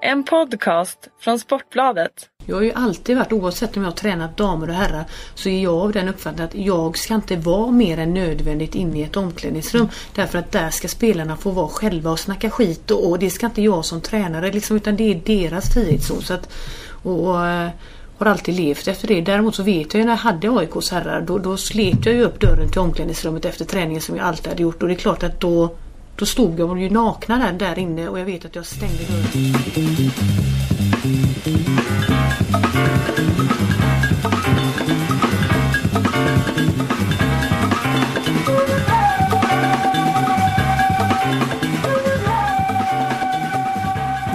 [0.00, 2.12] En podcast från Sportbladet.
[2.46, 5.04] Jag har ju alltid varit, oavsett om jag har tränat damer och herrar,
[5.34, 8.98] så är jag av den uppfattningen att jag ska inte vara mer än nödvändigt inne
[8.98, 9.88] i ett omklädningsrum.
[10.14, 13.46] Därför att där ska spelarna få vara själva och snacka skit och, och det ska
[13.46, 16.22] inte jag som tränare liksom, utan det är deras frihetszon.
[16.22, 16.52] Så att,
[17.02, 17.70] och, och, eh,
[18.18, 19.20] har alltid levt efter det.
[19.20, 22.22] Däremot så vet jag ju när jag hade AIKs herrar, då, då slet jag ju
[22.22, 24.82] upp dörren till omklädningsrummet efter träningen som jag alltid hade gjort.
[24.82, 25.70] Och det är klart att då
[26.18, 30.10] då stod jag ju nakna där, där inne och jag vet att jag stängde dörren.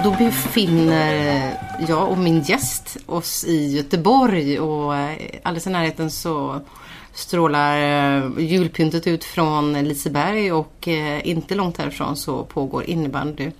[0.04, 1.54] Då befinner
[1.88, 6.60] jag och min gäst oss i Göteborg och eh, alldeles i närheten så
[7.14, 13.50] strålar eh, julpyntet ut från Liseberg och eh, inte långt härifrån så pågår innebandy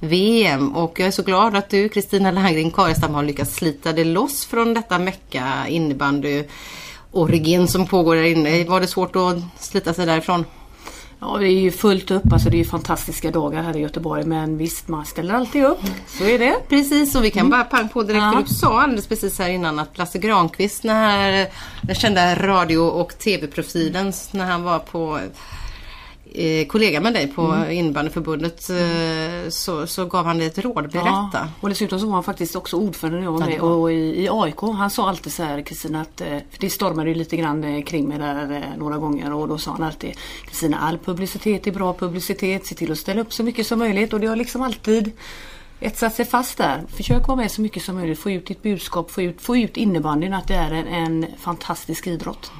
[0.00, 4.04] VM och jag är så glad att du Kristina Landgren Karestam har lyckats slita dig
[4.04, 6.44] loss från detta mecka innebandy
[7.12, 8.64] origin som pågår där inne.
[8.64, 10.44] Var det svårt att slita sig därifrån?
[11.20, 12.32] Ja, det är ju fullt upp.
[12.32, 14.24] Alltså det är ju fantastiska dagar här i Göteborg.
[14.24, 15.80] Men visst, man ställer alltid upp.
[16.06, 16.56] Så är det.
[16.68, 17.50] Precis, och vi kan mm.
[17.50, 18.22] bara pang på direkt.
[18.22, 18.42] Ja.
[18.48, 21.48] Du sa alldeles precis här innan att Lasse Granqvist, den här
[21.82, 25.20] den kända radio och tv-profilen, när han var på
[26.34, 27.70] eh, kollega med dig på mm.
[27.70, 30.90] innebandyförbundet eh, så, så gav han dig ett råd.
[30.90, 31.28] Berätta.
[31.32, 34.28] Ja, och dessutom så var han faktiskt också ordförande jag var med och i, i
[34.30, 34.60] AIK.
[34.60, 38.18] Han sa alltid så här Kristina att eh, det stormade ju lite grann kring mig
[38.18, 40.14] där några gånger och då sa han alltid
[40.46, 42.66] Kristina all publicitet är bra publicitet.
[42.66, 45.12] Se till att ställa upp så mycket som möjligt och det har liksom alltid
[45.80, 46.84] etsat sig fast där.
[46.88, 48.18] Försök vara med så mycket som möjligt.
[48.18, 52.06] Få ut ditt budskap, få ut, få ut innebandyn att det är en, en fantastisk
[52.06, 52.50] idrott.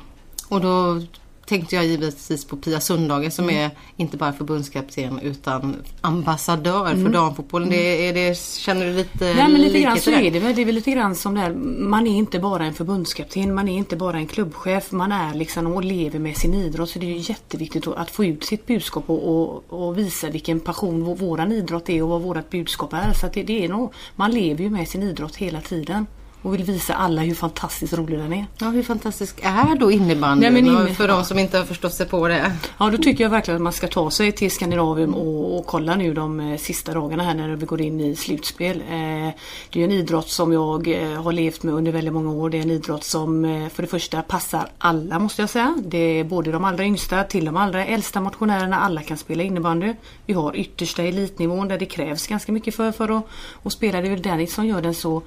[0.48, 1.02] Och då
[1.48, 3.56] tänkte jag givetvis på Pia Sundhage som mm.
[3.56, 7.04] är inte bara förbundskapten utan ambassadör mm.
[7.04, 7.70] för damfotbollen.
[7.70, 10.54] Det, är det, känner du lite Nej men lite grann så är det väl.
[10.54, 13.68] Det är väl lite grann som det här, man är inte bara en förbundskapten, man
[13.68, 16.90] är inte bara en klubbchef, man är liksom och lever med sin idrott.
[16.90, 21.14] Så det är jätteviktigt att få ut sitt budskap och, och, och visa vilken passion
[21.14, 23.12] våran idrott är och vad vårt budskap är.
[23.12, 26.06] Så det, det är nog, man lever ju med sin idrott hela tiden
[26.42, 28.46] och vill visa alla hur fantastiskt rolig den är.
[28.58, 30.94] Ja, hur fantastisk är då innebandyn inne...
[30.94, 32.52] för de som inte har förstått sig på det?
[32.78, 35.96] Ja, då tycker jag verkligen att man ska ta sig till Skandinavien och, och kolla
[35.96, 38.80] nu de eh, sista dagarna här när vi går in i slutspel.
[38.80, 39.34] Eh,
[39.70, 42.50] det är en idrott som jag eh, har levt med under väldigt många år.
[42.50, 45.76] Det är en idrott som för det första passar alla måste jag säga.
[45.84, 48.80] Det är både de allra yngsta till de allra äldsta motionärerna.
[48.80, 49.94] Alla kan spela innebandy.
[50.26, 53.24] Vi har yttersta elitnivån där det krävs ganska mycket för, för att,
[53.62, 54.00] att spela.
[54.00, 55.22] Det är väl den som gör den så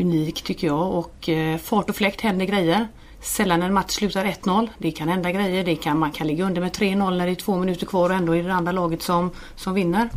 [0.00, 2.88] unik tycker jag och eh, fart och fläkt händer grejer.
[3.20, 4.68] Sällan en match slutar 1-0.
[4.78, 5.64] Det kan hända grejer.
[5.64, 8.16] Det kan, man kan ligga under med 3-0 när det är två minuter kvar och
[8.16, 10.08] ändå är det andra laget som, som vinner.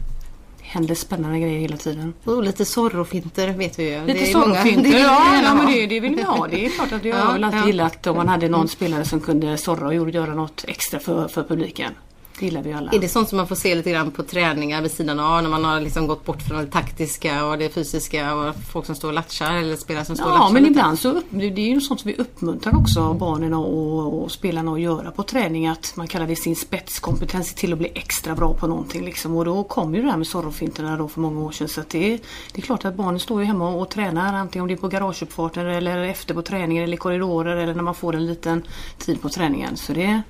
[0.58, 2.14] Det händer spännande grejer hela tiden.
[2.24, 4.06] Och lite sorrofinter vet vi ju.
[4.06, 6.48] Lite sorrofinter, ja, ja men det, det vill vi ha.
[6.48, 7.68] Det är klart att jag ja, har alltid ja.
[7.68, 11.44] gillat om man hade någon spelare som kunde sorra och göra något extra för, för
[11.44, 11.92] publiken.
[12.40, 12.92] Det gillar vi alla.
[12.92, 15.50] Är det sånt som man får se lite grann på träningar vid sidan av när
[15.50, 19.08] man har liksom gått bort från det taktiska och det fysiska och folk som står
[19.08, 20.56] och latchar eller spelare som står ja, och latchar?
[20.56, 24.32] Ja men ibland så det är ju sånt som vi uppmuntrar också barnen och, och
[24.32, 28.36] spelarna att göra på träning att man kallar det sin spetskompetens till att bli extra
[28.36, 29.38] bra på någonting liksom.
[29.38, 31.90] Och då kom ju det här med sorrofinterna då för många år sedan så att
[31.90, 32.20] det,
[32.52, 34.78] det är klart att barnen står ju hemma och, och tränar antingen om det är
[34.78, 38.64] på garageuppfarten eller efter på träningen eller i korridorer eller när man får en liten
[38.98, 39.78] tid på träningen.
[39.78, 40.22] Så det,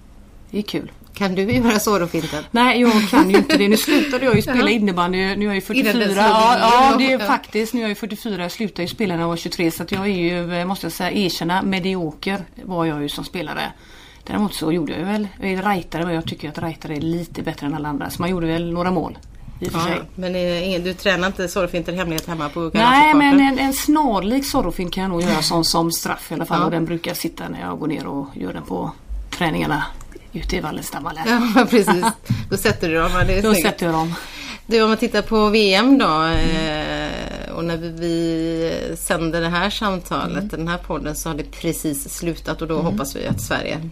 [0.54, 0.92] det är kul.
[1.14, 2.44] Kan du göra Zorro-finten?
[2.52, 3.68] Nej, jag kan ju inte det.
[3.68, 5.18] Nu slutade jag ju spela innebandy.
[5.18, 6.14] Nu är jag ju 44.
[6.16, 7.74] Ja, ja, det är faktiskt.
[7.74, 8.42] Nu är jag ju 44.
[8.42, 9.72] Jag slutade ju spela när jag var 23.
[9.72, 13.26] Så att jag är ju, eh, måste jag säga, erkänna, medioker var jag ju som
[13.26, 13.62] spelare.
[14.24, 17.02] Däremot så gjorde jag ju väl, jag är rightare men jag tycker att rightare är
[17.02, 18.10] lite bättre än alla andra.
[18.10, 19.18] Så man gjorde väl några mål.
[19.60, 20.02] Sig.
[20.16, 24.94] men är, du tränar inte sorrofinter hemlighet hemma på Nej men en, en snarlik sorrofint
[24.94, 26.60] kan jag nog göra som, som straff i alla fall.
[26.60, 26.66] Ja.
[26.66, 28.92] Och den brukar sitta när jag går ner och gör den på
[29.30, 29.84] träningarna
[30.34, 32.06] ute i Wallenstam Ja precis,
[32.50, 33.12] då sätter du dem.
[33.28, 33.68] Det då snyggt.
[33.68, 34.14] sätter jag dem.
[34.66, 37.56] Du om man tittar på VM då mm.
[37.56, 40.48] och när vi sänder det här samtalet, mm.
[40.48, 42.86] den här podden så har det precis slutat och då mm.
[42.86, 43.90] hoppas vi att Sverige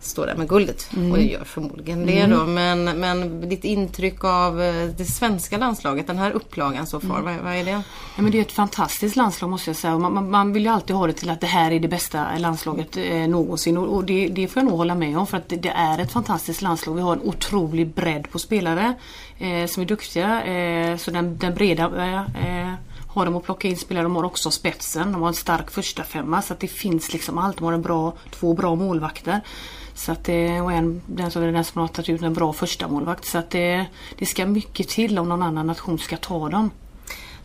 [0.00, 0.90] står där med guldet.
[0.96, 1.12] Mm.
[1.12, 2.38] Och gör förmodligen det mm.
[2.38, 2.46] då.
[2.46, 7.24] Men, men ditt intryck av eh, det svenska landslaget, den här upplagan så far, mm.
[7.24, 7.70] vad, vad, är det?
[7.70, 7.82] Ja,
[8.22, 9.98] men det är ett fantastiskt landslag måste jag säga.
[9.98, 12.38] Man, man, man, vill ju alltid ha det till att det här är det bästa
[12.38, 13.78] landslaget eh, någonsin.
[13.78, 15.98] Och, och det, det, får jag nog hålla med om för att det, det, är
[15.98, 16.94] ett fantastiskt landslag.
[16.94, 18.94] Vi har en otrolig bredd på spelare
[19.38, 20.44] eh, som är duktiga.
[20.44, 22.72] Eh, så den, den breda eh,
[23.08, 24.02] har de att plocka in spelare.
[24.02, 25.12] De har också spetsen.
[25.12, 27.56] De har en stark första femma så att det finns liksom allt.
[27.56, 29.40] De har en bra, två bra målvakter.
[29.98, 32.52] Så att det, och en, den som är den som har tagit ut en bra
[32.52, 33.86] första målvakt Så att det,
[34.18, 36.70] det ska mycket till om någon annan nation ska ta dem.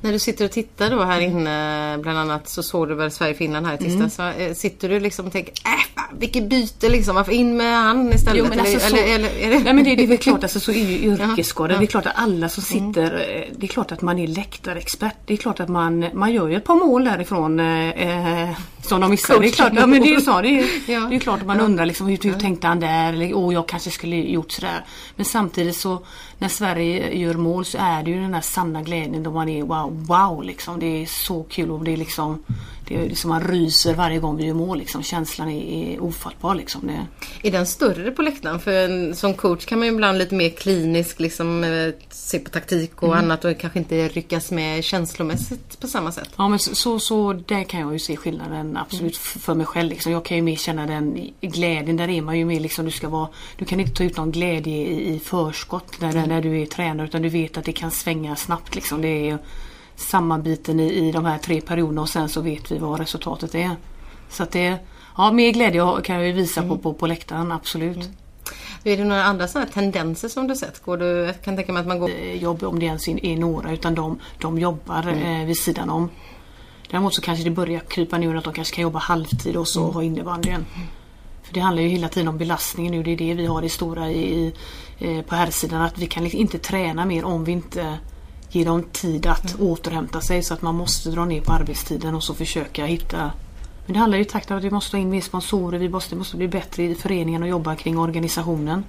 [0.04, 3.66] När du sitter och tittar då här inne, bland annat så såg du väl Sverige-Finland
[3.66, 4.20] här i tisdags.
[4.20, 4.34] Mm.
[4.34, 8.14] Så, äh, sitter du liksom och tänker, äh, vilket byte liksom, varför in med han
[8.14, 8.38] istället?
[8.38, 10.60] Jo, men alltså, eller, så, eller, eller, Nej men det, det är väl klart, alltså,
[10.60, 11.72] så är ju yrkesskador.
[11.74, 11.80] Ja.
[11.80, 13.54] Det är klart att alla som sitter, mm.
[13.58, 15.16] det är klart att man är läktarexpert.
[15.26, 18.50] Det är klart att man, man gör ju ett par mål därifrån eh,
[18.82, 19.40] som de missade.
[19.40, 20.42] Det är klart, ja, men det är så.
[20.42, 21.00] Det är, ja.
[21.00, 23.14] det är klart att man undrar liksom, hur, hur tänkte han där?
[23.14, 24.86] Eller, oh, jag kanske skulle gjort sådär.
[25.16, 26.06] Men samtidigt så
[26.44, 29.64] när Sverige gör mål så är det ju den här sanna glädjen då man är
[29.64, 30.80] wow, wow liksom.
[30.80, 32.44] Det är så kul och det är liksom
[32.94, 35.04] det är liksom man ryser varje gång vi gör mål liksom.
[35.04, 36.88] Känslan är, är ofattbar liksom.
[36.88, 37.08] Det...
[37.48, 38.60] Är den större på läktaren?
[38.60, 42.50] För en, som coach kan man ju ibland lite mer klinisk liksom eh, se på
[42.50, 43.20] taktik och mm.
[43.20, 46.30] annat och kanske inte ryckas med känslomässigt på samma sätt.
[46.36, 49.42] Ja men så, så, så där kan jag ju se skillnaden absolut mm.
[49.42, 50.12] för mig själv liksom.
[50.12, 51.98] Jag kan ju mer känna den glädjen.
[51.98, 54.32] Där är man ju mer liksom, du ska vara, du kan inte ta ut någon
[54.32, 56.30] glädje i, i förskott när, mm.
[56.30, 59.02] när du är tränare utan du vet att det kan svänga snabbt liksom.
[59.02, 59.38] Det är
[59.96, 63.76] sammanbiten i, i de här tre perioderna och sen så vet vi vad resultatet är.
[64.30, 64.78] Så att det,
[65.18, 66.70] ja mer glädje kan jag ju visa mm.
[66.70, 67.98] på, på, på läktaren, absolut.
[67.98, 68.12] Mm.
[68.84, 70.84] Är det några andra sådana tendenser som du sett?
[70.84, 72.10] Går du, jag kan tänka mig att man går...
[72.10, 75.42] Eh, jobb om det ens är några utan de, de jobbar mm.
[75.42, 76.10] eh, vid sidan om.
[76.92, 79.82] Däremot så kanske det börjar krypa nu att de kanske kan jobba halvtid och så
[79.82, 79.94] mm.
[79.94, 80.66] ha innebandyn.
[81.44, 83.04] För det handlar ju hela tiden om belastningen nu.
[83.04, 84.54] Det är det vi har det stora i, i
[85.00, 87.98] eh, på här sidan att vi kan liksom inte träna mer om vi inte
[88.56, 89.68] ge dem tid att mm.
[89.68, 93.32] återhämta sig så att man måste dra ner på arbetstiden och så försöka hitta
[93.86, 96.16] Men det handlar ju takt om att vi måste ha in mer sponsorer, vi måste,
[96.16, 98.84] måste bli bättre i föreningen och jobba kring organisationen.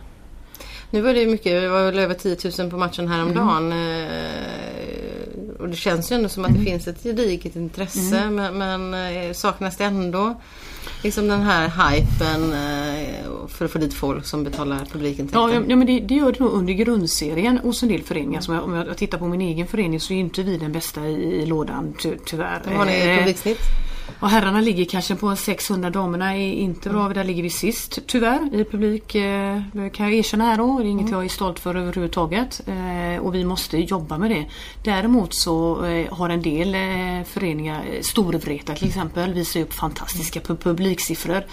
[0.91, 3.73] Nu var det mycket, det var väl över 10 000 på matchen häromdagen.
[3.73, 4.07] Mm.
[4.07, 6.67] Eh, och det känns ju ändå som att det mm.
[6.67, 8.35] finns ett gediget intresse mm.
[8.35, 10.35] men, men eh, saknas det ändå
[11.03, 15.41] liksom den här hypen eh, för att få dit folk som betalar publikintäkter?
[15.41, 18.41] Ja, ja men det, det, gör det nog under grundserien hos en del föreningar.
[18.41, 21.07] Som jag, om jag tittar på min egen förening så är inte vi den bästa
[21.07, 22.63] i, i lådan ty, tyvärr.
[22.77, 23.61] Har ni eh, publiksnitt?
[24.21, 27.09] Och herrarna ligger kanske på 600, damerna är inte bra.
[27.09, 29.15] Där ligger vi sist tyvärr i publik.
[29.15, 29.63] Eh,
[29.93, 30.79] kan jag erkänna här då.
[30.79, 31.15] Det är inget mm.
[31.15, 32.61] jag är stolt för överhuvudtaget.
[32.67, 34.47] Eh, och vi måste jobba med det.
[34.83, 36.77] Däremot så eh, har en del
[37.25, 41.45] föreningar, Storvreta till exempel, visar upp fantastiska publiksiffror.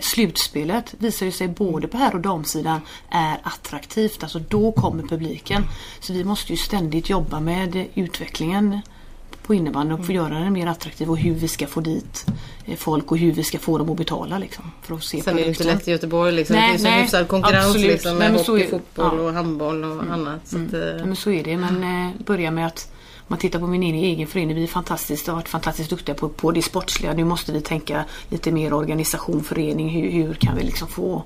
[0.00, 2.80] Slutspelet visar ju sig både på herr och damsidan
[3.10, 4.22] är attraktivt.
[4.22, 5.64] Alltså då kommer publiken.
[6.00, 8.80] Så vi måste ju ständigt jobba med utvecklingen
[9.46, 10.24] på innebandyn och få mm.
[10.24, 12.26] göra den mer attraktiv och hur vi ska få dit
[12.64, 14.38] eh, folk och hur vi ska få dem att betala.
[14.38, 16.32] Liksom, för att se Sen är det inte lätt i Göteborg.
[16.32, 16.56] Liksom.
[16.56, 19.22] Nej, det finns en hyfsad konkurrens liksom, med hockey, är, fotboll ja.
[19.22, 20.12] och handboll och mm.
[20.12, 20.48] annat.
[20.48, 20.68] Så mm.
[20.68, 21.56] att, ja, men så är det.
[21.56, 22.92] Men eh, börja med att
[23.26, 24.56] man tittar på min egen förening.
[24.56, 27.12] Vi är fantastiskt, har varit fantastiskt duktiga på, på det sportsliga.
[27.12, 29.88] Nu måste vi tänka lite mer organisation, förening.
[29.88, 31.24] Hur, hur kan vi liksom få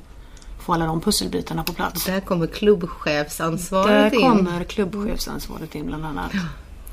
[0.69, 2.05] få alla de pusselbitarna på plats.
[2.05, 4.21] Där kommer klubbchefsansvaret in.
[4.21, 6.33] Där kommer klubbchefsansvaret in bland annat.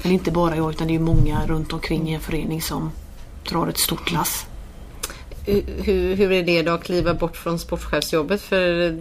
[0.02, 2.92] Men inte bara jag utan det är många runt omkring i en förening som
[3.50, 4.46] drar ett stort lass.
[5.48, 8.42] Hur, hur är det då att kliva bort från sportchefsjobbet?
[8.42, 8.92] För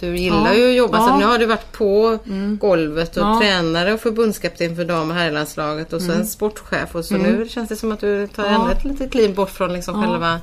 [0.00, 0.98] du gillar ja, ju att jobba.
[0.98, 1.08] Ja.
[1.08, 2.58] Så nu har du varit på mm.
[2.58, 3.38] golvet och ja.
[3.40, 6.26] tränare och förbundskapten för dam och herrlandslaget och så mm.
[6.26, 6.94] sportchef.
[6.94, 7.32] Och så mm.
[7.32, 8.72] nu känns det som att du tar ja.
[8.72, 10.40] ett litet kliv bort från liksom själva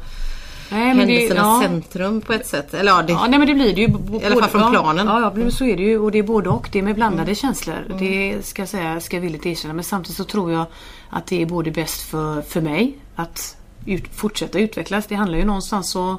[0.70, 1.68] Nej, händelsernas ja.
[1.68, 2.74] centrum på ett sätt.
[2.74, 3.88] Eller ja, det, ja nej, men det blir det ju.
[4.22, 5.08] I alla fall från planen.
[5.08, 6.00] Ja, ja, så är det ju.
[6.00, 6.70] Och det är både och.
[6.72, 7.36] Det är med blandade mm.
[7.36, 7.86] känslor.
[7.86, 7.98] Mm.
[7.98, 9.74] Det ska jag säga, ska jag villigt erkänna.
[9.74, 10.66] Men samtidigt så tror jag
[11.10, 15.08] att det är både bäst för, för mig att ut, fortsätta utvecklas.
[15.08, 16.18] Det handlar ju någonstans så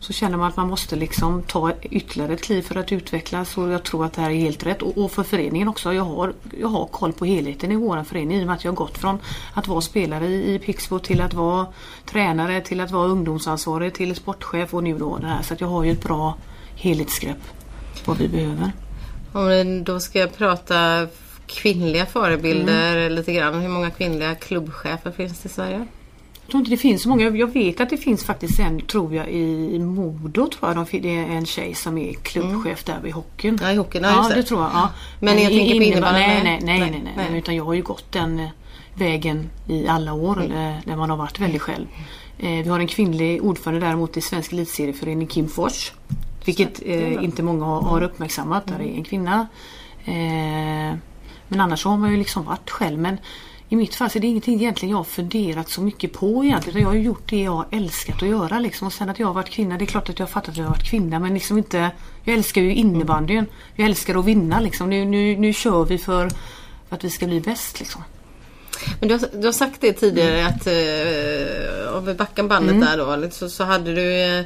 [0.00, 3.68] så känner man att man måste liksom ta ytterligare ett kliv för att utvecklas och
[3.68, 4.82] jag tror att det här är helt rätt.
[4.82, 5.92] Och, och för föreningen också.
[5.92, 8.72] Jag har, jag har koll på helheten i vår förening i och med att jag
[8.72, 9.18] har gått från
[9.54, 11.66] att vara spelare i, i Pixbo till att vara
[12.06, 15.42] tränare till att vara ungdomsansvarig till sportchef och nu då det här.
[15.42, 16.36] Så att jag har ju ett bra
[16.76, 17.38] helhetsgrepp
[18.04, 18.72] vad vi behöver.
[19.32, 21.06] Om då ska jag prata
[21.46, 23.12] kvinnliga förebilder mm.
[23.12, 23.60] lite grann.
[23.60, 25.86] Hur många kvinnliga klubbchefer finns det i Sverige?
[26.48, 27.30] Jag tror inte det finns så många.
[27.30, 31.02] Jag vet att det finns faktiskt en, tror jag, i Modo tror jag.
[31.02, 32.96] Det är en tjej som är klubbchef mm.
[32.96, 33.58] där vid hockeyn.
[33.62, 34.04] Ja, i hockeyn.
[34.04, 34.70] Ja, ja det tror jag.
[34.74, 34.90] Ja.
[35.20, 36.22] Men, Men jag tänker på innebandyn?
[36.22, 38.48] Nej nej nej, nej, nej, nej, Utan jag har ju gått den eh,
[38.94, 40.52] vägen i alla år mm.
[40.52, 41.86] Eh, där man har varit väldigt själv.
[42.38, 45.92] Eh, vi har en kvinnlig ordförande däremot i Svensk elitserieförening, Kim Fors.
[46.44, 48.66] Vilket eh, inte många har, har uppmärksammat.
[48.66, 49.46] Där är en kvinna.
[50.04, 50.96] Eh,
[51.48, 52.98] men annars har man ju liksom varit själv.
[52.98, 53.18] Men
[53.68, 56.82] i mitt fall så är det ingenting egentligen jag har funderat så mycket på egentligen.
[56.82, 58.86] Jag har gjort det jag älskat att göra liksom.
[58.86, 60.56] Och sen att jag har varit kvinna, det är klart att jag har fattat att
[60.56, 61.90] jag har varit kvinna men liksom inte
[62.24, 63.46] Jag älskar ju innebandyn.
[63.74, 64.90] Jag älskar att vinna liksom.
[64.90, 66.30] Nu, nu, nu kör vi för
[66.88, 68.02] att vi ska bli bäst liksom.
[69.00, 70.54] Men du har, du har sagt det tidigare mm.
[70.54, 72.80] att eh, om vi backar bandet mm.
[72.80, 74.44] där då så, så hade du eh,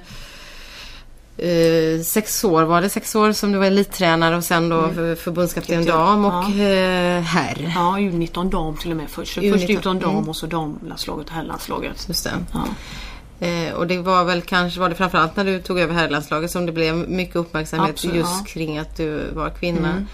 [1.36, 5.16] eh, sex år, var det sex år som du var elittränare och sen då mm.
[5.16, 6.64] förbundskapten dam och ja.
[6.64, 7.72] eh, herr?
[7.74, 9.38] Ja, U19 dam till och med först.
[9.38, 9.52] U19.
[9.52, 10.28] Först U19 dam mm.
[10.28, 12.04] och så damlandslaget och herrlandslaget.
[12.08, 12.32] Just det.
[12.52, 12.64] Ja.
[13.46, 16.66] Eh, och det var väl kanske, var det framförallt när du tog över herrlandslaget som
[16.66, 18.44] det blev mycket uppmärksamhet Absolut, just ja.
[18.46, 19.90] kring att du var kvinna.
[19.90, 20.06] Mm.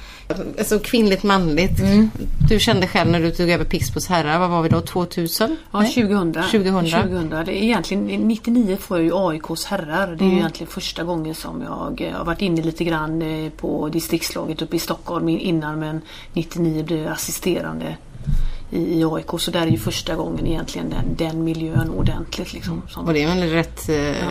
[0.59, 1.81] Alltså kvinnligt manligt.
[1.81, 2.11] Mm.
[2.49, 5.57] Du kände själv när du tog över Pixbos herrar, vad var vi då, 2000?
[5.73, 6.33] Ja, 2000.
[6.33, 6.91] 2000.
[6.91, 7.31] 2000.
[7.31, 10.07] Det är egentligen, 99 får jag ju AIKs herrar.
[10.07, 10.31] Det är mm.
[10.31, 14.63] ju egentligen första gången som jag eh, har varit inne lite grann eh, på distriktslaget
[14.63, 16.01] uppe i Stockholm innan men
[16.33, 17.97] 99 blev jag assisterande
[18.71, 19.31] i, AIK.
[19.39, 22.53] Så där är ju första gången egentligen den, den miljön ordentligt.
[22.53, 24.31] Liksom, som, och det är väl rätt, eh, ja.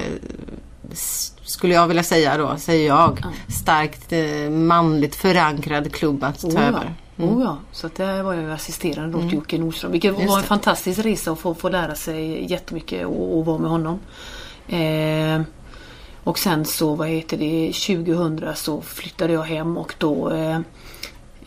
[1.47, 3.29] Skulle jag vilja säga då, säger jag, ja.
[3.53, 6.93] starkt eh, manligt förankrad klubb att ta oh, över.
[7.17, 7.37] Mm.
[7.37, 9.35] Oh ja, så att där var jag assisterande åt mm.
[9.35, 9.91] Jocke Nordström.
[9.91, 10.47] Vilket Just var en det.
[10.47, 13.99] fantastisk resa att få, få lära sig jättemycket och, och vara med honom.
[14.67, 15.41] Eh,
[16.23, 20.59] och sen så, vad heter det, 2000 så flyttade jag hem och då Eh,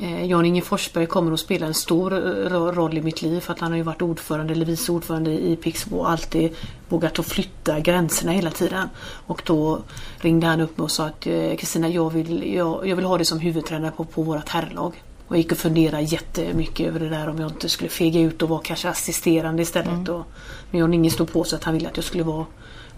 [0.01, 3.71] Jan-Inge Forsberg kommer att spela en stor eh, roll i mitt liv för att han
[3.71, 6.55] har ju varit ordförande eller vice ordförande i Pixbo och alltid
[6.89, 8.89] vågat att flytta gränserna hela tiden.
[9.27, 9.83] Och då
[10.19, 13.17] ringde han upp mig och sa att eh, Kristina jag vill, jag, jag vill ha
[13.17, 15.03] dig som huvudtränare på, på vårt herrlag.
[15.27, 18.43] Och jag gick och funderade jättemycket över det där om jag inte skulle fega ut
[18.43, 19.89] och vara kanske assisterande istället.
[19.89, 20.15] Mm.
[20.15, 20.27] Och,
[20.71, 22.47] men Jan-Inge stod på sig att han ville att jag skulle vara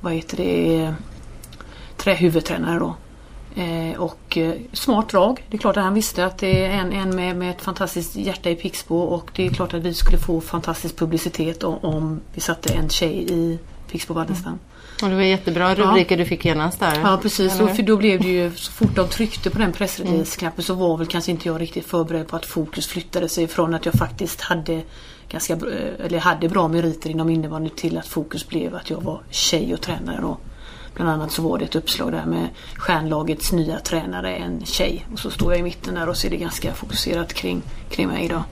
[0.00, 0.94] vad heter det,
[1.96, 2.94] trähuvudtränare då.
[3.54, 5.44] Eh, och eh, smart drag.
[5.48, 8.16] Det är klart att han visste att det är en, en med, med ett fantastiskt
[8.16, 12.20] hjärta i Pixbo och det är klart att vi skulle få fantastisk publicitet om, om
[12.34, 13.58] vi satte en tjej i
[13.90, 14.52] Pixbo Wallenstam.
[14.52, 14.58] Mm.
[15.02, 16.24] Och det var jättebra rubriker ja.
[16.24, 17.00] du fick genast där.
[17.02, 20.64] Ja precis, och för då blev det ju så fort de tryckte på den pressreleaseknappen
[20.64, 23.86] så var väl kanske inte jag riktigt förberedd på att fokus flyttade sig från att
[23.86, 24.82] jag faktiskt hade
[25.28, 25.58] ganska
[26.04, 29.80] eller hade bra meriter inom innebandy till att fokus blev att jag var tjej och
[29.80, 30.38] tränare då.
[30.94, 35.06] Bland annat så var det ett uppslag där med stjärnlagets nya tränare, en tjej.
[35.12, 38.08] Och så står jag i mitten där och så är det ganska fokuserat kring, kring
[38.08, 38.42] mig då.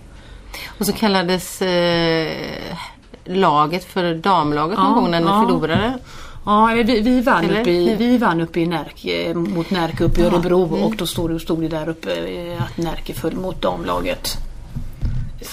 [0.78, 2.76] Och så kallades eh,
[3.24, 5.46] laget för damlaget någon gång när ni ja.
[5.46, 5.98] förlorade.
[6.44, 10.24] Ja, vi, vi, vann uppe i, vi vann uppe i Närke, mot Närke uppe i
[10.24, 10.76] Örebro ja.
[10.76, 10.86] mm.
[10.86, 14.36] och då stod, stod det där uppe eh, att Närke föll mot damlaget.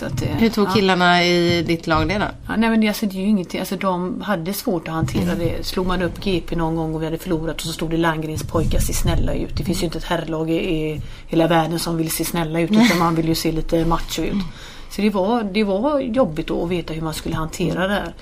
[0.02, 2.26] Att, Hur tog killarna i ditt lag det då?
[2.48, 3.60] Ja, nej men det, alltså, det är ju ingenting.
[3.60, 5.40] Alltså, de hade svårt att hantera mm.
[5.40, 5.66] det.
[5.66, 8.44] Slog man upp GP någon gång och vi hade förlorat och så stod det Landgrens
[8.44, 9.58] pojkar ser snälla ut.
[9.58, 13.00] Det finns ju inte ett herrlag i hela världen som vill se snälla ut utan
[13.00, 14.44] man vill ju se lite macho ut.
[14.90, 18.14] Så det var, det var jobbigt att veta hur man skulle hantera det här.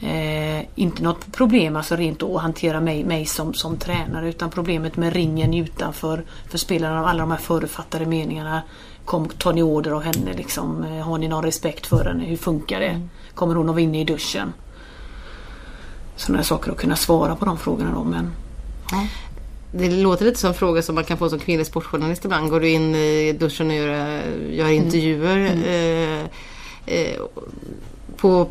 [0.00, 4.96] Eh, inte något problem alltså rent att hantera mig, mig som, som tränare utan problemet
[4.96, 8.62] med ringen utanför för spelarna alla de här förutfattade meningarna
[9.04, 10.84] Kom, tar ni order av henne liksom?
[10.84, 12.24] Eh, har ni någon respekt för henne?
[12.24, 12.86] Hur funkar det?
[12.86, 13.10] Mm.
[13.34, 14.52] Kommer hon att vara inne i duschen?
[16.16, 18.32] Sådana saker att kunna svara på de frågorna då men
[18.90, 19.06] ja.
[19.72, 22.50] Det låter lite som en fråga som man kan få som kvinnlig sportjournalist ibland.
[22.50, 23.88] Går du in i duschen och gör,
[24.50, 24.84] gör mm.
[24.84, 25.62] intervjuer mm.
[25.64, 27.20] Eh, eh,
[28.16, 28.48] på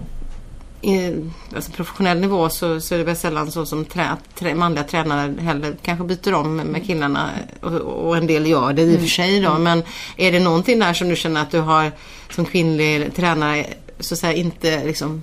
[1.55, 5.35] alltså professionell nivå så, så är det väl sällan så som trä, trä, manliga tränare
[5.41, 6.85] heller kanske byter om med mm.
[6.85, 7.29] killarna
[7.61, 9.09] och, och en del gör det i och för mm.
[9.09, 9.49] sig då.
[9.49, 9.63] Mm.
[9.63, 9.83] Men
[10.17, 11.91] är det någonting där som du känner att du har
[12.29, 13.65] som kvinnlig tränare
[13.99, 15.21] så att säga inte liksom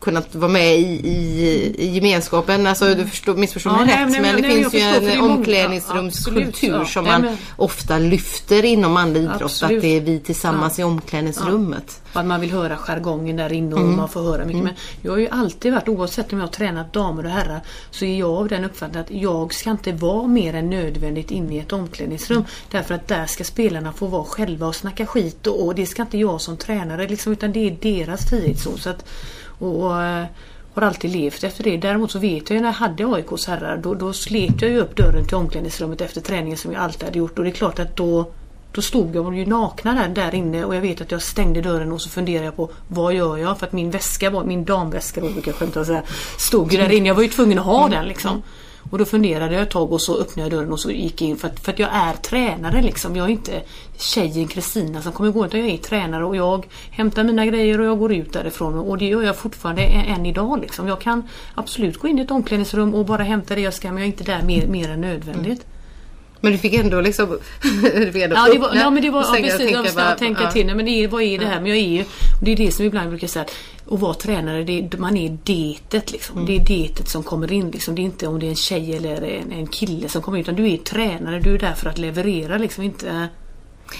[0.00, 2.66] kunnat vara med i, i, i gemenskapen.
[2.66, 5.20] Alltså du förstår, missförstår mig ja, rätt nej, men nej, det nej, finns ju en
[5.20, 9.42] omklädningsrumskultur ja, som man ofta lyfter inom manlig idrott.
[9.42, 9.76] Absolut.
[9.76, 10.82] Att det är vi tillsammans ja.
[10.82, 12.00] i omklädningsrummet.
[12.12, 13.96] Att man vill höra jargongen där inne och mm.
[13.96, 14.60] man får höra mycket.
[14.60, 14.64] Mm.
[14.64, 18.04] Men jag har ju alltid varit, oavsett om jag har tränat damer och herrar, så
[18.04, 21.58] är jag av den uppfattningen att jag ska inte vara mer än nödvändigt inne i
[21.58, 22.38] ett omklädningsrum.
[22.38, 22.48] Mm.
[22.70, 26.02] Därför att där ska spelarna få vara själva och snacka skit och, och det ska
[26.02, 28.78] inte jag som tränare liksom, utan det är deras frihetszon.
[28.78, 29.04] Så att
[29.60, 30.24] och eh,
[30.74, 31.76] har alltid levt efter det.
[31.76, 34.78] Däremot så vet jag ju när jag hade AIKs herrar då, då slet jag ju
[34.78, 37.38] upp dörren till omklädningsrummet efter träningen som jag alltid hade gjort.
[37.38, 38.32] Och det är klart att då
[38.72, 41.92] då stod jag ju nakna där, där inne och jag vet att jag stängde dörren
[41.92, 43.58] och så funderade jag på vad gör jag?
[43.58, 46.02] För att min väska, var, min damväska då brukar jag skämta säga,
[46.38, 47.08] stod ju där inne.
[47.08, 48.42] Jag var ju tvungen att ha den liksom.
[48.90, 51.30] Och då funderade jag ett tag och så öppnade jag dörren och så gick jag
[51.30, 53.16] in för att, för att jag är tränare liksom.
[53.16, 53.62] Jag är inte
[53.98, 57.86] tjejen Kristina som kommer gå utan jag är tränare och jag hämtar mina grejer och
[57.86, 60.88] jag går ut därifrån och det gör jag fortfarande än idag liksom.
[60.88, 63.96] Jag kan absolut gå in i ett omklädningsrum och bara hämta det jag ska men
[63.96, 65.64] jag är inte där mer, mer än nödvändigt.
[65.64, 65.69] Mm.
[66.40, 67.28] Men du fick ändå liksom...
[67.82, 70.14] du fick ändå ja, det var, ja men det var ja, precis, tänka, jag bara,
[70.14, 70.50] tänka ja.
[70.50, 70.66] till.
[70.66, 71.60] Nej, men det är, vad är det här?
[71.60, 72.04] Men jag är ju...
[72.42, 73.54] Det är det som ibland brukar säga att
[73.90, 76.36] att vara tränare, det, man är detet liksom.
[76.36, 76.46] Mm.
[76.46, 77.94] Det är detet som kommer in liksom.
[77.94, 80.42] Det är inte om det är en tjej eller en, en kille som kommer in
[80.42, 81.40] utan du är tränare.
[81.40, 82.84] Du är där för att leverera liksom.
[82.84, 83.28] Inte...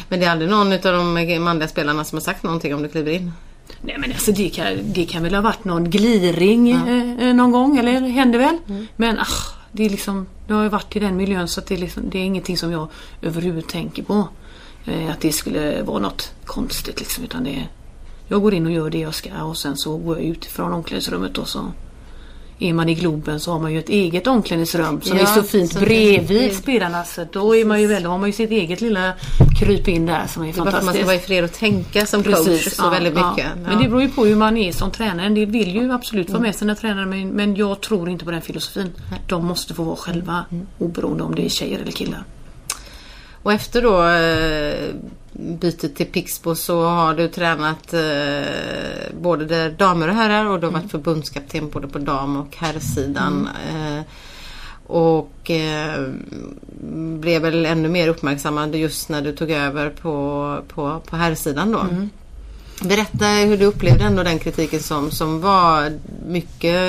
[0.09, 2.88] Men det är aldrig någon av de manliga spelarna som har sagt någonting om du
[2.88, 3.32] kliver in?
[3.80, 7.26] Nej men alltså det kan, det kan väl ha varit någon gliring ja.
[7.26, 8.59] eh, någon gång eller hände väl.
[8.68, 8.87] Mm.
[8.97, 11.74] Men ach, det, är liksom, det har ju varit i den miljön så att det,
[11.74, 12.88] är liksom, det är ingenting som jag
[13.22, 14.28] överhuvudtaget tänker på.
[14.84, 17.24] Eh, att det skulle vara något konstigt liksom.
[17.24, 17.68] Utan det är,
[18.28, 20.72] jag går in och gör det jag ska och sen så går jag ut från
[20.72, 21.72] omklädningsrummet och så
[22.61, 25.43] är man i Globen så har man ju ett eget omklädningsrum som Ja, är så
[25.43, 27.05] fint så det- bredvid spelarna.
[27.05, 29.12] Så då är man ju väl, då har man ju sitt eget lilla
[29.61, 30.97] kryp in där som är Det att man fantastiskt.
[30.97, 33.31] ska vara i fred och tänka som coach så ja, väldigt ja.
[33.31, 33.47] mycket.
[33.67, 35.29] Men det beror ju på hur man är som tränare.
[35.29, 38.43] Del vill ju absolut vara med sina tränare men, men jag tror inte på den
[38.43, 38.93] filosofin.
[39.29, 40.45] De måste få vara själva
[40.79, 42.25] oberoende om det är tjejer eller killar.
[43.42, 44.94] Och efter då eh,
[45.32, 50.66] bytet till Pixbo så har du tränat eh, både där damer och herrar och du
[50.66, 53.49] har varit förbundskapten både på dam och herrsidan.
[53.68, 54.02] Eh,
[54.87, 56.09] och eh,
[57.20, 61.87] blev väl ännu mer uppmärksammad just när du tog över på, på, på herrsidan då.
[62.88, 65.92] Berätta hur du upplevde ändå den kritiken som, som var
[66.26, 66.80] mycket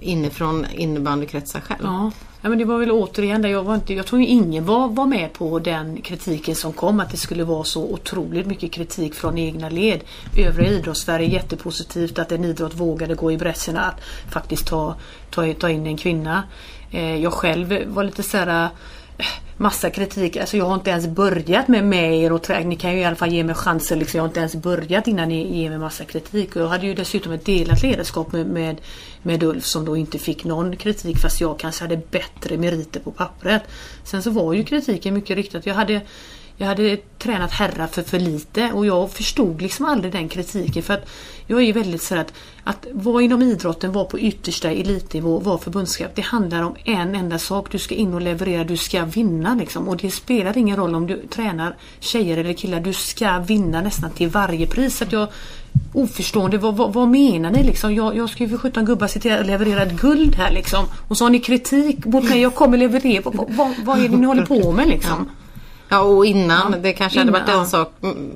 [0.00, 1.84] inifrån innebandykretsar själv.
[1.84, 2.10] Ja
[2.44, 4.88] ja men det var väl återigen där jag var inte, jag tror ju ingen var,
[4.88, 9.14] var med på den kritiken som kom att det skulle vara så otroligt mycket kritik
[9.14, 10.00] från egna led.
[10.36, 14.96] Övriga idrottssverige är jättepositivt att en idrott vågade gå i bräschen att faktiskt ta,
[15.30, 16.42] ta, ta in en kvinna.
[16.90, 18.68] Eh, jag själv var lite så här
[19.56, 22.92] Massa kritik, alltså jag har inte ens börjat med, med er och trä- ni kan
[22.92, 23.98] ju i alla fall ge mig chansen.
[23.98, 24.18] Liksom.
[24.18, 26.56] Jag har inte ens börjat innan ni ger mig massa kritik.
[26.56, 28.80] Och jag hade ju dessutom ett delat ledarskap med, med,
[29.22, 33.10] med Ulf som då inte fick någon kritik fast jag kanske hade bättre meriter på
[33.10, 33.62] pappret.
[34.04, 35.60] Sen så var ju kritiken mycket riktad.
[35.64, 36.00] Jag hade
[36.56, 40.94] jag hade tränat herrar för för lite och jag förstod liksom aldrig den kritiken för
[40.94, 41.08] att
[41.46, 42.32] jag är ju väldigt så att,
[42.64, 46.10] att vara inom idrotten, vara på yttersta elitnivå, vara förbundskap.
[46.14, 47.70] Det handlar om en enda sak.
[47.70, 49.88] Du ska in och leverera, du ska vinna liksom.
[49.88, 52.80] Och det spelar ingen roll om du tränar tjejer eller killar.
[52.80, 55.02] Du ska vinna nästan till varje pris.
[55.02, 55.28] Att jag
[55.92, 57.94] oförstående, vad, vad, vad menar ni liksom?
[57.94, 60.84] Jag, jag ska ju för 17 gubbar se till att leverera ett guld här liksom.
[61.08, 63.22] Och så har ni kritik mot mig, jag kommer leverera.
[63.24, 65.28] Vad, vad, vad är det ni håller på med liksom?
[65.88, 67.66] Ja och innan, Ja, det kanske innan, hade varit en ja.
[67.66, 68.30] sak mm,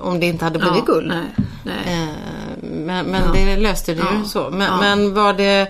[0.00, 1.08] om det inte hade blivit Ja, guld.
[1.08, 1.24] Nej,
[1.64, 2.02] nej.
[2.02, 2.08] Eh,
[2.62, 3.32] Men, men Ja.
[3.32, 4.50] det löste du ju så.
[4.50, 5.60] Men, men var det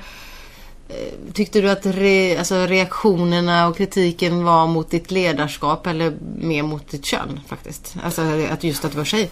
[0.89, 6.63] eh, Tyckte du att re, alltså reaktionerna och kritiken var mot ditt ledarskap eller mer
[6.63, 7.95] mot ditt kön faktiskt?
[8.05, 9.31] Alltså att just att du var tjej.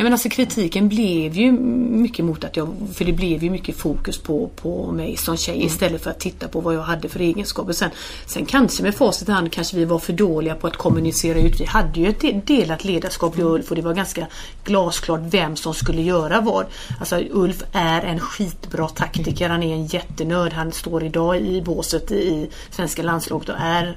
[0.00, 3.76] Nej men alltså kritiken blev ju mycket mot att jag, för det blev ju mycket
[3.76, 7.20] fokus på, på mig som tjej istället för att titta på vad jag hade för
[7.20, 7.72] egenskaper.
[7.72, 7.90] Sen,
[8.26, 11.60] sen kanske med facit i hand kanske vi var för dåliga på att kommunicera ut.
[11.60, 14.26] Vi hade ju ett de- delat ledarskap jag och Ulf och det var ganska
[14.64, 16.66] glasklart vem som skulle göra vad.
[17.00, 20.52] Alltså Ulf är en skitbra taktiker, han är en jättenörd.
[20.52, 23.96] Han står idag i båset i svenska landslaget och är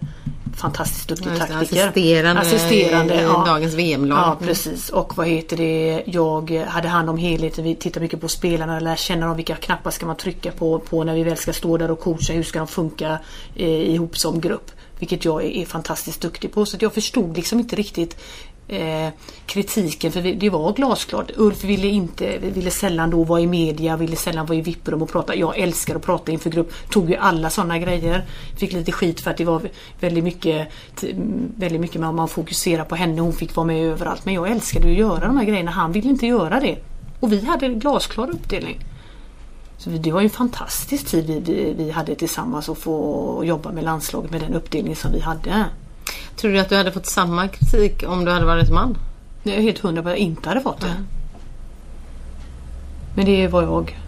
[0.58, 1.88] fantastiskt duktig Ja, taktiker.
[1.88, 3.44] assisterande assisterande i ja.
[3.48, 4.18] dagens VM-lag.
[4.20, 4.48] Ja, Mm.
[4.48, 4.90] precis.
[4.90, 5.93] Och vad heter det?
[6.06, 7.64] Jag hade hand om helheten.
[7.64, 9.36] Vi tittar mycket på spelarna, lär känna dem.
[9.36, 12.34] Vilka knappar ska man trycka på, på när vi väl ska stå där och coacha?
[12.34, 13.20] Hur ska de funka
[13.56, 14.72] eh, ihop som grupp?
[15.00, 16.66] Vilket jag är, är fantastiskt duktig på.
[16.66, 18.18] Så att jag förstod liksom inte riktigt
[18.68, 19.10] eh,
[19.46, 21.32] kritiken för vi, det var glasklart.
[21.38, 25.10] Ulf ville inte, ville sällan då vara i media, ville sällan vara i vip och
[25.10, 25.36] prata.
[25.36, 26.74] Jag älskar att prata inför grupp.
[26.90, 28.26] Tog ju alla sådana grejer.
[28.58, 29.62] Fick lite skit för att det var
[30.00, 30.68] väldigt mycket,
[31.56, 33.22] väldigt mycket man, man fokuserar på henne.
[33.22, 34.26] Hon fick vara med överallt.
[34.26, 35.72] Men jag älskade att göra de här grejerna.
[35.72, 36.78] Han ville inte göra det.
[37.20, 38.80] Och vi hade en glasklar uppdelning.
[39.78, 43.72] Så det var ju en fantastisk tid vi, vi, vi hade tillsammans att få jobba
[43.72, 45.66] med landslaget med den uppdelning som vi hade.
[46.36, 48.98] Tror du att du hade fått samma kritik om du hade varit man?
[49.44, 51.04] Jag är helt hundra på att jag inte hade fått det.
[53.16, 54.00] Men det var jag.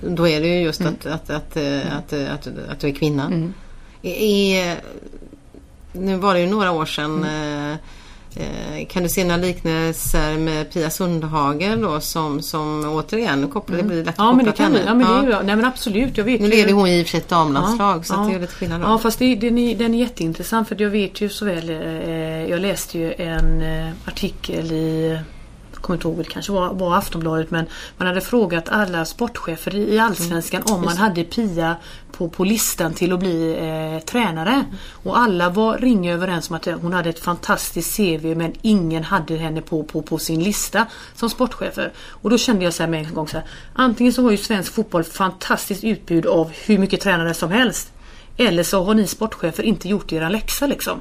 [0.00, 0.94] Då är det ju just Mm.
[0.94, 3.50] att, att, att, eh, att, eh, att, att du är kvinna.
[4.02, 4.76] I, i,
[5.92, 7.24] nu var det ju några år sedan.
[7.24, 7.70] Mm.
[7.72, 7.76] eh,
[8.88, 14.04] Kan du se några liknelser med Pia Sundhage då som, som återigen kopplar, det blir
[14.04, 14.26] lätt Mm.
[14.28, 15.26] Ja men det kan till Ja, men det är henne.
[15.40, 16.16] ju, nej men absolut.
[16.18, 18.30] Jag vet Nu ju- leder hon i och för sig ett damlandslag så Ja, det
[18.30, 18.36] ja.
[18.36, 18.86] är lite skillnad då.
[18.86, 21.70] Ja fast det, den, är, den är jätteintressant för jag vet ju så väl.
[21.70, 25.18] Eh, jag läste ju en eh, artikel i
[25.82, 27.66] kommer inte ihåg, det kanske var, var Aftonbladet men
[27.96, 31.76] man hade frågat alla sportchefer i, Allsvenskan om man hade Pia
[32.12, 34.64] på, på listan till att bli eh, tränare.
[34.92, 39.36] Och alla var ringa överens om att hon hade ett fantastiskt CV men ingen hade
[39.36, 41.92] henne på, på, på sin lista som sportchefer.
[42.08, 44.36] Och då kände jag så här med en gång så här, antingen så har ju
[44.36, 47.92] svensk fotboll fantastiskt utbud av hur mycket tränare som helst.
[48.36, 51.00] Eller så har ni sportchefer inte gjort era läxa liksom.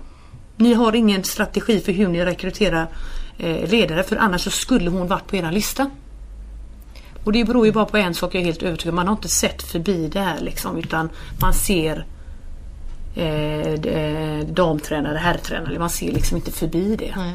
[0.57, 2.87] Ni har ingen strategi för hur ni rekryterar eh,
[3.41, 5.89] ledare för annars så skulle hon varit på er lista.
[7.23, 8.93] Och det beror ju bara på en sak jag är helt övertygad.
[8.93, 11.09] Man har inte sett förbi det här liksom utan
[11.41, 12.05] man ser
[13.15, 15.79] eh, eh, damtränare, herrtränare.
[15.79, 17.13] Man ser liksom inte förbi det.
[17.17, 17.33] Nej.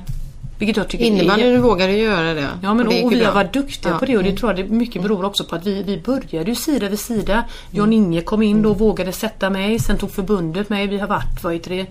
[0.58, 1.58] Vilket jag tycker Innebandyn är...
[1.58, 2.48] vågar du göra det.
[2.62, 3.98] Ja men och, och, vi ju har varit duktiga Ja.
[3.98, 4.38] på det och det Mm.
[4.38, 7.44] tror jag det mycket beror också på att vi, vi började ju sida vid sida.
[7.70, 9.78] Jan-Inge kom in då och vågade sätta mig.
[9.78, 10.86] Sen tog förbundet mig.
[10.86, 11.86] Vi har varit, vad heter det,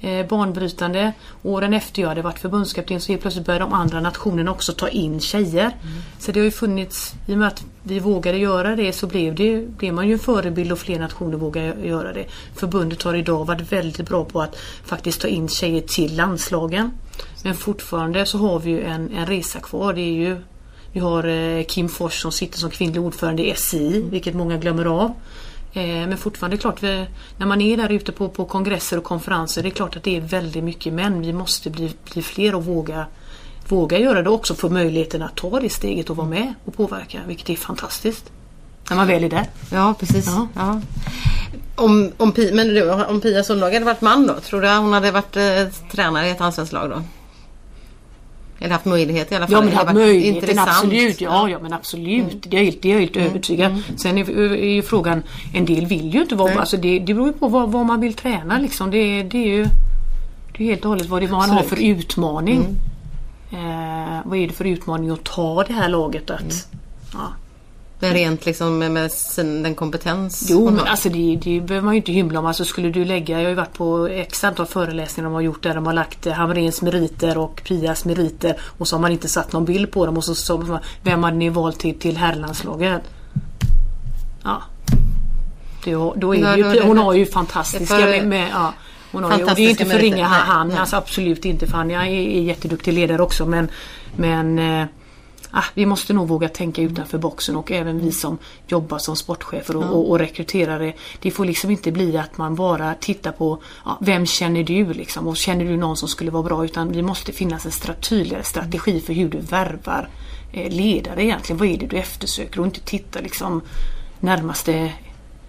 [0.00, 1.12] eh, banbrytande.
[1.42, 4.88] Åren efter jag hade varit förbundskapten så helt plötsligt började de andra nationerna också ta
[4.88, 5.70] in tjejer.
[6.18, 9.34] Så det har ju funnits, i och med att vi vågade göra det så blev,
[9.34, 12.26] det, blev man ju en förebild och fler nationer vågar göra det.
[12.54, 16.90] Förbundet har idag varit väldigt bra på att faktiskt ta in tjejer till landslagen.
[17.44, 19.92] Men fortfarande så har vi ju en, en resa kvar.
[19.92, 20.36] Det är ju
[20.96, 24.84] vi har eh, Kim Fors som sitter som kvinnlig ordförande i SI, vilket många glömmer
[24.84, 25.14] av.
[25.76, 29.62] Eh, Men fortfarande, klart, vi, när man är där ute på, på kongresser och konferenser,
[29.62, 31.20] det är klart att det är väldigt mycket män.
[31.20, 33.06] Vi måste bli, bli fler och våga,
[33.68, 37.20] våga göra det också, få möjligheten att ta det steget och vara med och påverka,
[37.26, 38.32] vilket är fantastiskt.
[38.90, 39.46] När man väl är där.
[39.72, 40.26] Ja, precis.
[40.26, 40.48] Ja.
[40.54, 40.80] Ja.
[41.74, 44.34] Om, om, Pi, men du, om Pia Sundhage hade varit man då?
[44.34, 45.42] Tror du hon hade varit eh,
[45.92, 47.02] tränare i ett allsvenskt lag då?
[48.58, 49.52] Eller haft möjlighet i alla fall?
[49.52, 51.20] Ja men varit möjligheten absolut.
[51.20, 52.42] Ja, ja men absolut.
[52.42, 53.82] Det är jag helt, det är jag helt övertygad.
[53.96, 55.22] Sen är, är ju frågan,
[55.54, 56.58] en del vill ju inte vara, Nej.
[56.58, 58.90] alltså det, det beror ju på vad, vad man vill träna liksom.
[58.90, 59.66] Det, det är ju
[60.56, 62.76] det är helt och hållet vad det man har för utmaning.
[63.50, 66.68] Eh, vad är det för utmaning att ta det här laget att
[67.12, 67.32] ja.
[67.98, 70.86] Men rent liksom med, med sin, den kompetens Jo men har.
[70.86, 72.46] alltså det, det behöver man ju inte hymla om.
[72.46, 75.62] Alltså skulle du lägga, jag har ju varit på x antal föreläsningar de har gjort
[75.62, 79.28] där de har lagt eh, Hamrens meriter och Pias meriter och så har man inte
[79.28, 83.02] satt någon bild på dem och så, så vem hade ni valt till, till herrlandslaget?
[84.44, 84.62] Ja.
[85.84, 88.72] Det, då är Ja, ju, då hon har ju fantastiska för- med, med ja,
[89.12, 90.02] hon har ju, och det är inte för meriter.
[90.16, 90.78] ringa nej.
[90.78, 93.68] alltså absolut inte för han är, är jätteduktig ledare också men,
[94.16, 94.86] men eh,
[95.58, 98.38] Ah, vi måste nog våga tänka utanför boxen och även vi som
[98.68, 100.92] jobbar som sportchefer och, och, och rekryterare.
[101.20, 101.30] Det.
[101.30, 105.26] Får liksom inte bli att man bara tittar på ja, vem känner du liksom?
[105.26, 106.64] Och känner du någon som skulle vara bra?
[106.64, 110.08] Utan det måste finnas en stra- tydligare strategi för hur du värvar
[110.52, 111.58] eh, ledare egentligen.
[111.58, 112.60] Vad är det du eftersöker?
[112.60, 113.62] Och inte titta liksom
[114.20, 114.92] närmaste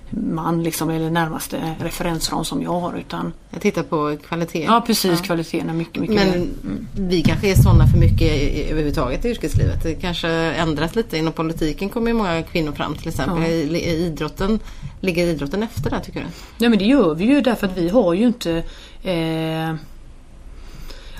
[0.09, 4.63] man liksom eller närmaste referensram som jag har utan Jag tittar på kvalitet.
[4.63, 6.47] ja precis kvaliteten är mycket mycket Men mer.
[6.93, 8.31] vi kanske är sådana för mycket
[8.71, 9.83] överhuvudtaget i yrkeslivet.
[9.83, 11.17] Det kanske ändras lite.
[11.17, 13.41] Inom politiken kommer ju många kvinnor fram till exempel.
[13.41, 13.47] Ja.
[13.47, 14.59] I, I idrotten,
[15.01, 16.25] ligger idrotten efter där tycker du?
[16.57, 18.63] Nej men det gör vi ju därför att vi har ju inte
[19.03, 19.75] eh,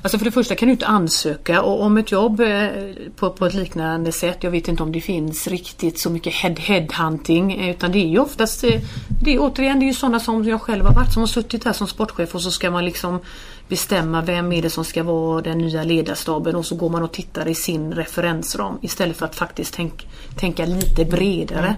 [0.08, 2.68] Alltså för det första kan du inte ansöka och om ett jobb eh,
[3.16, 6.54] på, på ett liknande sätt, jag vet inte om det finns riktigt så mycket head,
[6.58, 8.82] headhunting eh, utan det är ju oftast, eh,
[9.24, 11.64] det är återigen det är ju sådana som jag själv har varit som har suttit
[11.64, 13.20] här som sportchef och så ska man liksom
[13.68, 17.12] bestämma vem är det som ska vara den nya ledarstaben och så går man och
[17.12, 21.76] tittar i sin referensram istället för att faktiskt tänk, tänka lite bredare.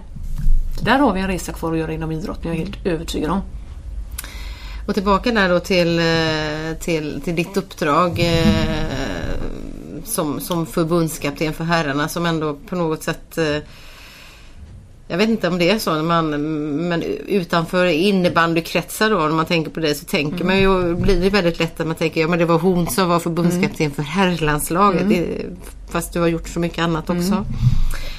[0.82, 3.40] Där har vi en resa kvar att göra inom idrotten, jag är helt övertygad om.
[4.90, 9.34] Och tillbaka där då till, eh, till, till ditt uppdrag eh,
[10.04, 13.56] som, som förbundskapten för herrarna som ändå på något sätt eh,
[15.08, 16.30] jag vet inte om det är så, man,
[16.88, 21.30] men utanför innebandykretsar då, när man tänker på det så tänker man ju, blir det
[21.30, 25.08] väldigt lätt att man tänker, ja men det var hon som var förbundskapten för herrlandslaget.
[25.08, 25.26] Det,
[25.90, 27.46] fast du har gjort så mycket annat också.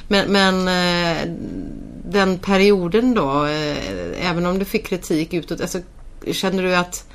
[0.07, 1.17] Men, men eh,
[2.11, 5.79] den perioden då, eh, även om du fick kritik utåt, alltså,
[6.31, 7.07] kände du att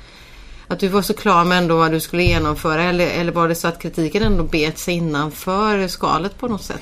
[0.67, 3.55] att du var så klar med ändå vad du skulle genomföra eller, eller var det
[3.55, 6.81] så att kritiken ändå bet sig innanför skalet på något sätt?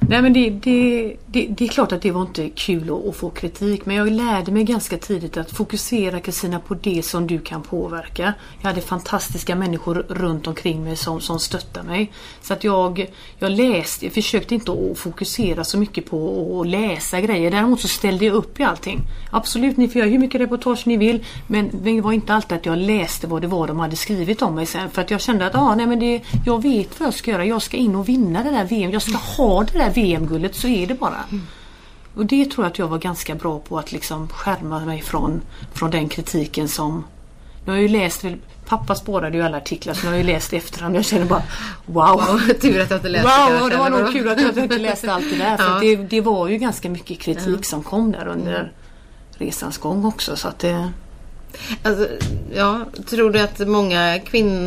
[0.00, 3.16] Nej men det, det, det, det är klart att det var inte kul att, att
[3.16, 7.38] få kritik men jag lärde mig ganska tidigt att fokusera Kristina på det som du
[7.38, 8.34] kan påverka.
[8.60, 12.12] Jag hade fantastiska människor runt omkring mig som, som stöttade mig.
[12.40, 17.20] Så att jag, jag läste, jag försökte inte att fokusera så mycket på att läsa
[17.20, 17.50] grejer.
[17.50, 19.00] Däremot så ställde jag upp i allting.
[19.30, 22.66] Absolut, ni får göra hur mycket reportage ni vill men det var inte alltid att
[22.66, 24.90] jag läste vad det var de hade skrivit om mig sen.
[24.90, 27.44] För att jag kände att ah, nej, men det, jag vet vad jag ska göra.
[27.44, 28.90] Jag ska in och vinna det där VM.
[28.90, 31.24] Jag ska ha det där VM-guldet, så är det bara.
[32.14, 35.40] Och det tror jag att jag var ganska bra på att liksom skärma mig från,
[35.74, 37.04] från den kritiken som...
[37.64, 38.24] Nu har jag ju läst,
[38.66, 41.26] pappa spårade ju alla artiklar så nu har jag ju läst i efterhand jag känner
[41.26, 41.42] bara
[41.86, 42.40] wow!
[42.60, 45.12] Tur att jag inte läste Wow, kanske, det var nog kul att jag inte läste
[45.12, 45.56] allt det där.
[45.56, 45.78] För Ja.
[45.80, 48.72] det, det var ju ganska mycket kritik som kom där under
[49.38, 50.36] resans gång också.
[50.36, 50.90] Så att det,
[51.82, 52.08] Alltså,
[52.54, 54.60] ja, tror du att många kvinnor,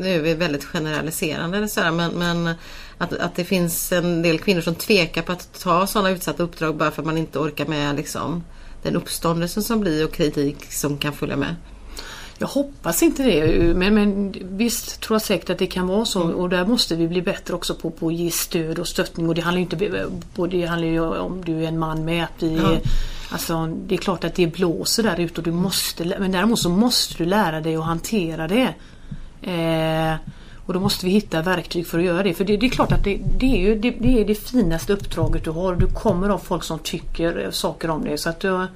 [0.00, 2.54] nu är vi väldigt generaliserande eller här, men, men
[2.98, 6.76] att, att det finns en del kvinnor som tvekar på att ta sådana utsatta uppdrag
[6.76, 8.44] bara för att man inte orkar med liksom,
[8.82, 11.56] den uppståndelsen som blir och kritik som kan följa med?
[12.38, 16.22] Jag hoppas inte det men, men visst tror jag säkert att det kan vara så
[16.22, 19.34] och där måste vi bli bättre också på, på att ge stöd och stöttning och
[19.34, 22.42] det handlar ju inte både det handlar ju om du är en man med att
[22.42, 22.78] vi Ja.
[23.30, 26.68] Alltså det är klart att det blåser där ute och du måste men däremot så
[26.68, 28.74] måste du lära dig att hantera det.
[29.42, 30.16] Eh,
[30.66, 32.34] Och då måste vi hitta verktyg för att göra det.
[32.34, 34.92] För det, det är klart att det, det, är ju det, det, är det finaste
[34.92, 35.74] uppdraget du har.
[35.74, 38.18] Du kommer av folk som tycker saker om det.
[38.18, 38.66] Så att du,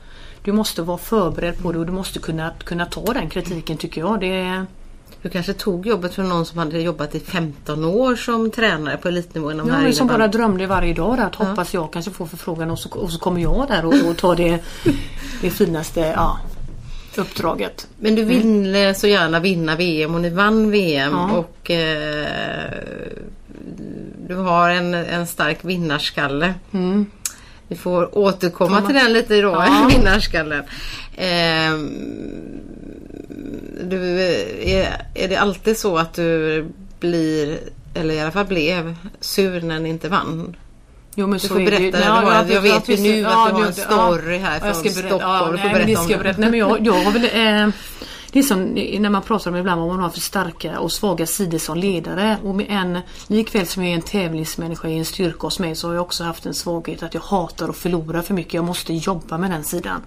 [0.43, 4.01] du måste vara förberedd på det och du måste kunna, kunna ta den kritiken tycker
[4.01, 4.21] jag.
[4.21, 4.67] Det är,
[5.23, 9.09] Du kanske tog jobbet från någon som hade jobbat i 15 år som tränare på
[9.09, 12.27] elitnivå inom Ja, här men som bara drömde varje dag att hoppas jag kanske får
[12.27, 14.65] förfrågan och så, och så kommer jag där och, och tar det,
[15.41, 16.39] det finaste ja,
[17.19, 17.87] uppdraget.
[17.99, 21.31] Men du ville så gärna vinna VM och ni vann VM Ja.
[21.37, 22.73] och eh,
[24.29, 26.55] du har en, en stark vinnarskalle.
[27.69, 28.87] Vi får återkomma Komma.
[28.87, 29.89] till den lite då, Ja.
[29.97, 30.63] vinnarskallen.
[31.17, 31.79] Eh,
[33.83, 34.21] du,
[34.63, 36.67] är, är det alltid så att du
[37.01, 37.59] blir,
[37.95, 40.57] eller i alla fall blev, sur när ni inte vann?
[41.19, 43.53] Jo, men Du får är det berätta, Ja, ja, jag vet ju nu att du
[43.55, 45.53] har en det- story här jag från berätta- Stockholm.
[45.53, 46.19] Du får nej, men det berätta om det.
[46.19, 46.41] berätta.
[46.41, 47.75] Nej, men jag, jag har väl, eh,
[48.33, 48.65] det är som
[48.99, 52.37] när man pratar om ibland vad man har för starka och svaga sidor som ledare.
[52.45, 55.89] Och med en, likväl som jag är en tävlingsmänniska i en styrka hos mig så
[55.89, 58.55] har jag också haft en svaghet att jag hatar att förlora för mycket.
[58.55, 60.01] Jag måste jobba med den sidan.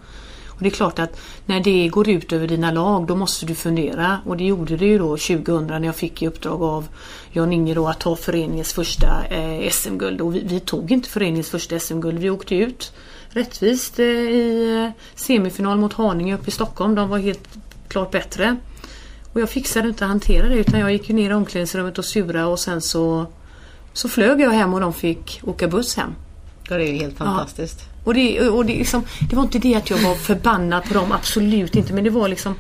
[0.62, 3.56] Och det är klart att när det går ut över dina lag då måste du
[3.56, 4.18] fundera.
[4.26, 6.88] Och det gjorde det ju då 2000 när jag fick i uppdrag av
[7.32, 10.22] Jan-Inge då att ta föreningens första eh, SM-guld.
[10.22, 12.20] Och vi, vi tog inte föreningens första SM-guld.
[12.20, 12.94] Vi åkte ut
[13.30, 16.96] rättvist eh, i eh, semifinal mot Haninge uppe i Stockholm.
[16.96, 17.50] De var helt
[17.88, 18.58] klart bättre.
[19.34, 22.48] Och jag fixade inte att hantera det utan jag gick ner i omklädningsrummet och sura
[22.48, 23.26] och sen så
[23.94, 26.16] så flög jag hem och de fick åka buss hem.
[26.70, 27.91] Ja, det är ju helt fantastiskt.
[28.04, 31.12] Och, det, och det, liksom, det var inte det att jag var förbannad på dem,
[31.12, 31.94] absolut inte.
[31.94, 32.56] Men det var liksom...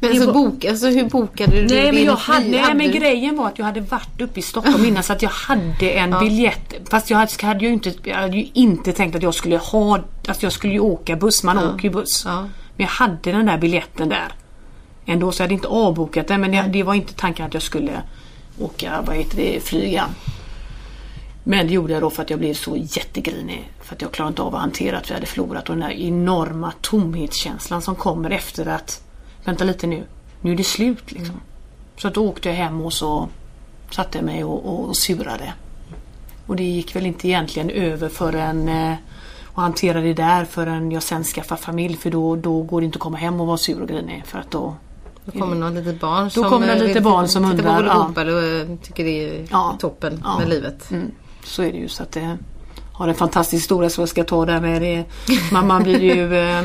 [0.00, 2.98] Men alltså, var, bok, alltså hur bokade du nej, men, jag hade, nej men du-
[2.98, 6.18] grejen var att jag hade varit uppe i Stockholm innan så att jag hade en
[6.20, 6.74] biljett.
[6.90, 9.98] Fast jag hade, hade ju inte, jag hade ju inte tänkt att jag skulle ha,
[10.28, 11.42] att jag skulle ju åka buss.
[11.42, 12.22] Man åker ju buss.
[12.26, 12.40] Ja.
[12.76, 14.32] Men jag hade den där biljetten där.
[15.06, 17.62] Ändå så jag hade inte avbokat den men jag, det var inte tanken att jag
[17.62, 18.02] skulle
[18.58, 20.04] åka, vad heter det, flyga.
[21.44, 23.70] Men det gjorde jag då för att jag blev så jättegrinig.
[23.82, 25.96] För att jag klarade inte av att hantera att vi hade förlorat och den där
[25.96, 29.02] enorma tomhetskänslan som kommer efter att
[29.44, 30.04] Vänta lite nu,
[30.40, 31.40] nu är det slut liksom.
[31.96, 33.28] Så att då åkte jag hem och så
[33.90, 35.52] satte jag mig och, och, och surade.
[36.46, 38.94] Och det gick väl inte egentligen över förrän eh,
[39.44, 42.96] och hantera det där förrän jag sen skaffar familj för då, då går det inte
[42.96, 44.74] att komma hem och vara sur och grinig för att då
[45.24, 48.12] Då kommer någon litet barn som kommer det eh, lite vill barn som undrar, ja.
[48.16, 49.76] och eh, tycker det är Ja.
[49.80, 50.38] toppen Ja.
[50.38, 50.90] med livet.
[50.90, 51.10] Mm,
[51.44, 52.38] så är det ju så att det
[52.92, 54.82] har en fantastisk historia som jag ska ta där med.
[54.82, 55.04] Det.
[55.52, 56.64] Man, man blir ju eh,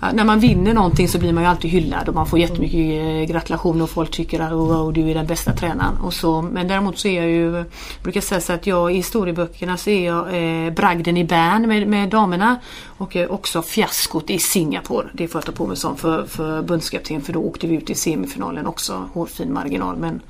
[0.00, 3.34] när man vinner någonting så blir man ju alltid hyllad och man får jättemycket eh,
[3.34, 5.96] gratulationer och folk tycker att oh, oh, du är den bästa tränaren.
[5.96, 7.66] Och så, men däremot så är jag ju, jag
[8.02, 10.26] brukar säga så att jag i historieböckerna så är jag
[10.66, 12.56] eh, bragden i Bern med, med damerna
[12.98, 15.06] och eh, också fiaskot i Singapore.
[15.12, 17.90] Det får jag ta på mig som för, för förbundskapten för då åkte vi ut
[17.90, 19.96] i semifinalen också, hårfin marginal.
[19.96, 20.20] Men,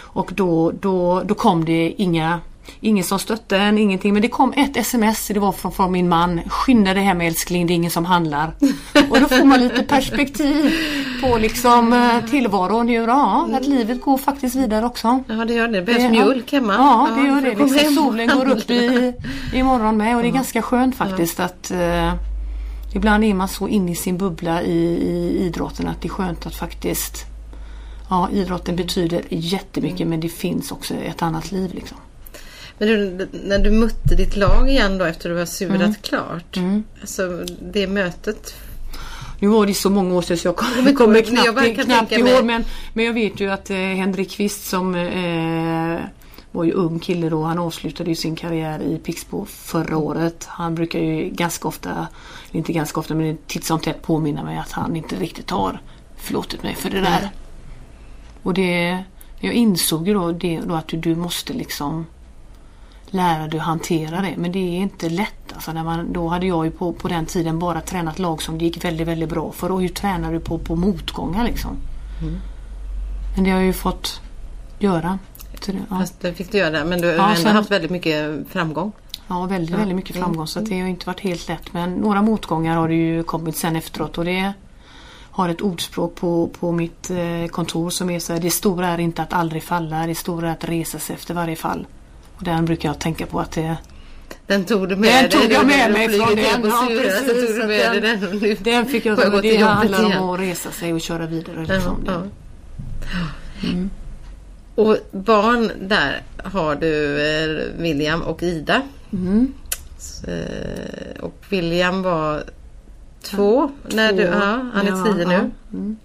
[0.00, 2.40] och då, då, då kom det inga
[2.80, 4.12] Ingen som stötte en, ingenting.
[4.12, 6.40] Men det kom ett sms, det var från, från min man.
[6.48, 8.52] Skynda dig hem älskling, det är ingen som handlar.
[9.10, 10.72] Och då får man lite perspektiv
[11.22, 12.88] på liksom eh, tillvaron.
[12.88, 15.22] Ja, att livet går faktiskt vidare också.
[15.28, 15.80] Ja det gör det.
[15.80, 16.74] Det behövs mjölk hemma.
[16.74, 17.64] Ja, det gör det.
[17.64, 19.14] Liksom, solen går upp i,
[19.54, 22.14] imorgon med och det är ganska skönt faktiskt att eh,
[22.94, 26.46] Ibland är man så inne i sin bubbla i, i idrotten att det är skönt
[26.46, 27.26] att faktiskt
[28.10, 31.98] Ja, idrotten betyder jättemycket men det finns också ett annat liv liksom.
[32.78, 35.94] Men du, när du mötte ditt lag igen då efter du har surat Mm.
[36.02, 36.56] klart.
[37.00, 38.54] Alltså det mötet.
[39.40, 42.12] Nu var det så många år sedan så jag kommer, kommer men knappt, jag knappt
[42.12, 42.44] ihåg.
[42.44, 46.00] Men, men jag vet ju att eh, Henrik Kvist som eh,
[46.52, 47.42] var ju ung kille då.
[47.42, 50.44] Han avslutade ju sin karriär i Pixbo förra året.
[50.48, 52.06] Han brukar ju ganska ofta,
[52.50, 55.80] inte ganska ofta men titt som tätt påminna mig att han inte riktigt har
[56.16, 57.30] förlåtit mig för det där.
[58.42, 58.98] Och det,
[59.40, 62.06] jag insåg ju då, det, då att du, du måste liksom
[63.10, 64.34] lära dig att hantera det.
[64.36, 65.52] Men det är inte lätt.
[65.54, 68.58] Alltså när man, då hade jag ju på, på den tiden bara tränat lag som
[68.58, 69.72] det gick väldigt, väldigt bra för.
[69.72, 71.76] Och hur tränar du på, på motgångar liksom?
[73.34, 74.20] Men det har jag ju fått
[74.78, 75.18] göra.
[75.60, 75.98] Så det, ja.
[75.98, 78.92] Fast det fick du göra men du har Ja, ändå sen- haft väldigt mycket framgång.
[79.28, 79.76] Ja, väldigt, Ja.
[79.76, 80.24] väldigt mycket Mm.
[80.28, 80.46] framgång.
[80.46, 81.72] Så det har inte varit helt lätt.
[81.72, 84.18] Men några motgångar har det ju kommit sen efteråt.
[84.18, 84.52] Och det
[85.30, 88.40] har ett ordspråk på, på mitt eh, kontor som är så här.
[88.40, 90.06] Det stora är inte att aldrig falla.
[90.06, 91.86] Det stora är att resa sig efter varje fall.
[92.36, 93.76] Och den brukar jag tänka på att det
[94.46, 95.40] Den tog du med Den dig.
[95.40, 96.62] tog jag med mig från den.
[96.62, 96.88] på Ja,
[97.20, 98.38] så tog du med den- den.
[98.38, 100.22] nu Den fick jag jag Det handlar om igen.
[100.22, 101.64] att resa sig och köra vidare.
[101.68, 102.04] Ja, Liksom.
[102.06, 102.22] ja.
[103.68, 103.90] Mm.
[104.74, 108.82] Och barn där har du eh, William och Ida.
[109.12, 109.52] Mm.
[109.98, 112.42] Så, eh, och William var
[113.22, 114.16] två när Två.
[114.16, 115.28] du, ja, han är Ja, tio ja.
[115.28, 115.50] nu.
[115.78, 115.96] Mm.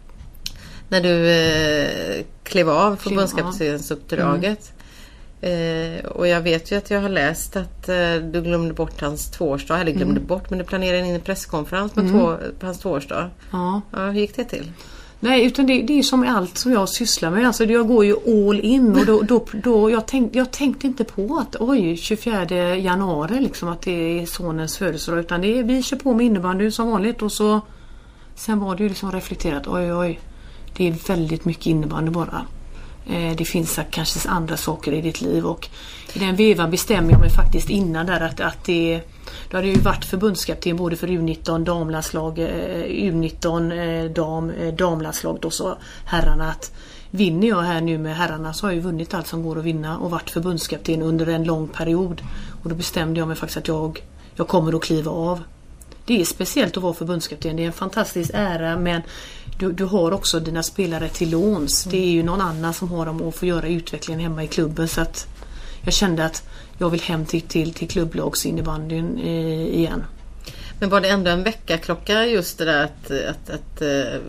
[0.90, 4.74] När du eh, klev av förbundskaptensuppdraget.
[5.42, 9.32] Eh, och jag vet ju att jag har läst att eh, du glömde bort hans
[9.32, 9.80] tvåårsdag.
[9.80, 10.28] Eller glömde Mm.
[10.28, 13.30] bort men du planerade in en presskonferens på, två, på hans tvåårsdag.
[13.52, 13.82] Ja.
[13.92, 14.72] Ja, hur gick det till?
[15.20, 17.48] Nej, utan det, det är som med allt som jag sysslar med.
[17.48, 18.16] Alltså, jag går ju
[18.48, 22.76] all in och då, då, då jag, tänk, jag tänkte inte på att oj, 24
[22.76, 25.20] januari liksom att det är sonens födelsedag.
[25.20, 27.62] Utan det är, vi kör på med innebandy som vanligt och så
[28.36, 30.20] Sen var det ju liksom reflekterat, oj oj.
[30.78, 32.46] Det är väldigt mycket innebandy bara.
[33.10, 35.70] Eh, det finns kanske andra saker i ditt liv och
[36.14, 39.02] i den vevan bestämmer jag mig faktiskt innan där att, att det
[39.50, 42.46] då hade jag ju varit förbundskapten både för U19 damlandslag, eh,
[42.86, 46.72] U19 eh, dam, damlandslag och så herrarna att
[47.14, 49.64] Vinner jag här nu med herrarna så har jag ju vunnit allt som går att
[49.64, 52.22] vinna och varit förbundskapten under en lång period.
[52.64, 54.04] Och då bestämde jag mig faktiskt att jag,
[54.36, 55.44] jag kommer att kliva av.
[56.06, 57.56] Det är speciellt att vara förbundskapten.
[57.56, 59.02] Det är en fantastisk ära men
[59.62, 61.84] du, du har också dina spelare till låns.
[61.84, 64.88] Det är ju någon annan som har dem och får göra utvecklingen hemma i klubben.
[64.88, 65.28] Så att
[65.82, 66.44] jag kände att
[66.78, 70.04] jag vill hem till, till, till klubblagsinnebandyn eh, igen.
[70.80, 74.22] Men var det ändå en väckarklocka just det där att, att, att eh,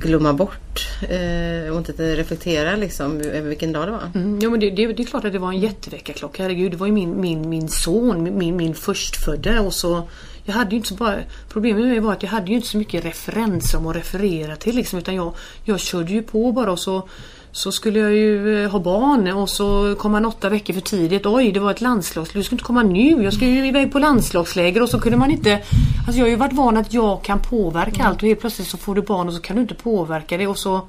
[0.00, 4.10] glömma bort eh, och inte reflektera liksom över vilken dag det var?
[4.14, 6.42] Mm, ja, men det, det, det är klart att det var en jätteväckarklocka.
[6.42, 9.60] Herregud, det var ju min, min, min son, min, min förstfödda.
[9.60, 10.08] Och så,
[10.48, 11.14] jag hade ju inte så bra,
[11.48, 14.56] problemet med mig var att jag hade ju inte så mycket referenser om att referera
[14.56, 14.76] till.
[14.76, 15.34] Liksom, utan jag,
[15.64, 17.08] jag körde ju på bara och så
[17.52, 21.26] så skulle jag ju eh, ha barn och så kom han åtta veckor för tidigt.
[21.26, 22.38] Oj, det var ett landslagsläger.
[22.38, 23.22] Du skulle inte komma nu.
[23.24, 25.62] Jag skulle ju iväg på landslagsläger och så kunde man inte...
[26.06, 28.76] Alltså jag har ju varit van att jag kan påverka allt och helt plötsligt så
[28.76, 30.80] får du barn och så kan du inte påverka det och så...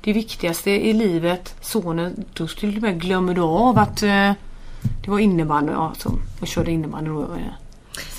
[0.00, 4.32] Det viktigaste i livet, sonen, då skulle du med glömmer du av att eh,
[5.04, 7.22] det var innebandy, ja, så, och körde innebandy då.
[7.22, 7.67] Eh.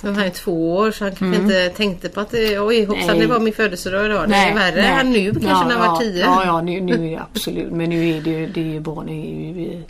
[0.01, 3.07] Men han är två år så han kanske inte tänkte på att det, oj hoppsan
[3.07, 3.19] Nej.
[3.19, 4.29] det var min födelsedag idag.
[4.29, 6.19] Det är värre än nu kanske ja, när han var ja, tio.
[6.25, 7.71] Ja, ja nu, nu är det absolut.
[7.71, 9.83] Men nu är det ju, det är ju barn i,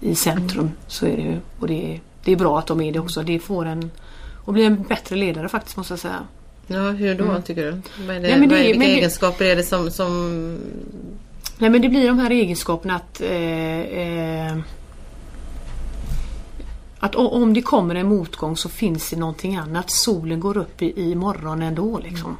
[0.00, 0.70] i centrum.
[0.86, 1.36] Så är det ju.
[1.60, 3.22] Och det är, det är bra att de är det också.
[3.22, 3.90] Det får en
[4.44, 6.26] och bli en bättre ledare faktiskt måste jag säga.
[6.66, 7.80] Ja, hur då tycker du?
[8.06, 10.58] Vad är det, Ja, men det- är, vilka men det- egenskaper är det som, som
[11.58, 14.56] Nej men det blir de här egenskaperna att eh, eh,
[17.00, 19.90] att om det kommer en motgång så finns det någonting annat.
[19.90, 22.36] Solen går upp i, i morgon ändå liksom.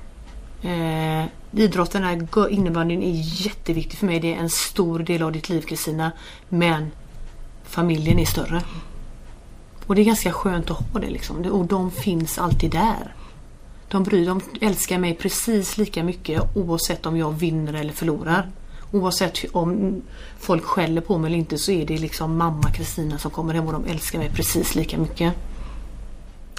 [0.62, 4.20] Eh, idrotten är, innebandyn är jätteviktig för mig.
[4.20, 6.12] Det är en stor del av ditt liv Kristina.
[6.48, 6.90] Men
[7.64, 8.62] familjen är större.
[9.86, 11.44] Och det är ganska skönt att ha det liksom.
[11.44, 13.14] Och de finns alltid där.
[13.88, 18.50] De bryr de älskar mig precis lika mycket oavsett om jag vinner eller förlorar.
[18.92, 20.02] Oavsett om
[20.40, 23.66] folk skäller på mig eller inte så är det liksom mamma Kristina som kommer hem
[23.66, 25.32] och de älskar mig precis lika mycket.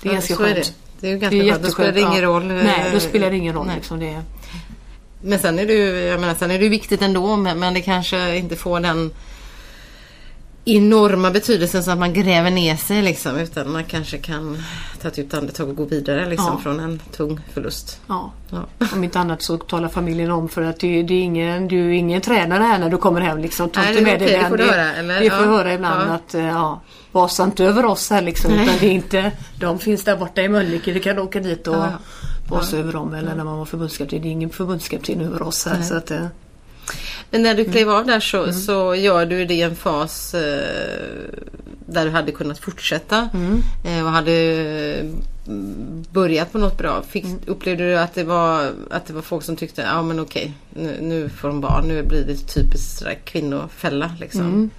[0.01, 0.55] Det är Ja, ganska är skönt.
[0.55, 0.73] det.
[0.99, 1.63] Det är ju Det ganska är skönt.
[1.63, 2.21] Då spelar det ingen ja.
[2.21, 2.51] roll.
[2.51, 3.65] eh, Nej, då spelar det ingen roll.
[3.67, 3.75] Nej.
[3.75, 4.21] Liksom det.
[5.21, 7.81] Men sen är det ju, jag menar, sen är det viktigt ändå men, men det
[7.81, 9.11] kanske inte får den
[10.65, 14.57] enorma betydelsen så att man gräver ner sig liksom utan man kanske kan
[15.01, 16.57] ta ett djupt andetag och gå vidare liksom Ja.
[16.63, 17.99] från en tung förlust.
[18.07, 18.31] Ja.
[18.49, 18.87] Ja.
[18.93, 21.91] Om inte annat så talar familjen om för att det, det är ingen, du är
[21.91, 23.37] ingen tränare här när du kommer hem.
[23.37, 23.69] Liksom.
[23.69, 24.67] Ta inte med dig det får den.
[24.67, 25.19] du höra, eller?
[25.21, 25.51] Det får Ja.
[25.51, 28.51] höra ibland att eh, ja, basa inte över oss här liksom.
[28.51, 28.63] Nej.
[28.63, 30.91] Utan det är inte, de finns där borta i Mölnlycke.
[30.93, 31.91] Du kan åka dit och Ja.
[32.49, 33.13] basa över dem.
[33.13, 34.21] Eller när man var förbundskapten.
[34.21, 35.73] Det är ingen förbundskapten över oss här.
[35.77, 35.83] Nej.
[35.87, 36.25] Så att, eh,
[37.31, 38.53] Men när du klev av där så, Mm.
[38.53, 41.31] så gör du det i en fas eh,
[41.85, 43.61] där du hade kunnat fortsätta Mm.
[43.85, 45.05] eh, och hade eh,
[46.11, 47.03] börjat på något bra.
[47.09, 47.39] Fick, Mm.
[47.45, 50.97] Upplevde du att det, var, att det var folk som tyckte ja men okej nu,
[51.01, 54.41] nu får de barn, nu blir det typiskt sådär kvinnofälla liksom.
[54.41, 54.69] Mm.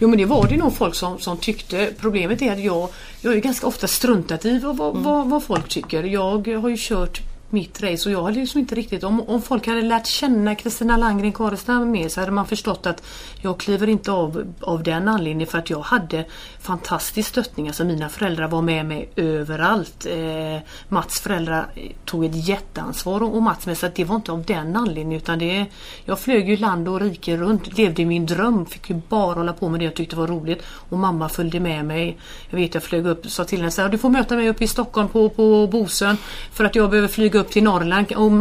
[0.00, 1.90] Jo men det var det nog folk som, som tyckte.
[2.00, 2.88] Problemet är att jag,
[3.20, 6.02] jag ju ganska ofta struntat i vad, vad, vad, vad folk tycker.
[6.02, 7.20] Jag har ju kört
[7.52, 9.04] mitt race och jag hade liksom inte riktigt...
[9.04, 13.02] Om, om folk hade lärt känna Kristina Landgren Karestam mer så hade man förstått att
[13.42, 16.24] jag kliver inte av av den anledningen för att jag hade
[16.60, 17.66] fantastisk stöttning.
[17.66, 20.06] Alltså mina föräldrar var med mig överallt.
[20.06, 21.66] Eh, Mats föräldrar
[22.04, 25.22] tog ett jätteansvar och, och Mats med så att det var inte av den anledningen
[25.22, 25.66] utan det...
[26.04, 29.68] Jag flög ju land och rike runt, levde min dröm, fick ju bara hålla på
[29.68, 30.62] med det jag tyckte var roligt.
[30.66, 32.18] Och mamma följde med mig.
[32.50, 34.64] Jag vet jag flög upp, sa till henne så här, du får möta mig uppe
[34.64, 36.16] i Stockholm på, på Bosön
[36.52, 38.12] för att jag behöver flyga upp till Norrland.
[38.12, 38.32] Och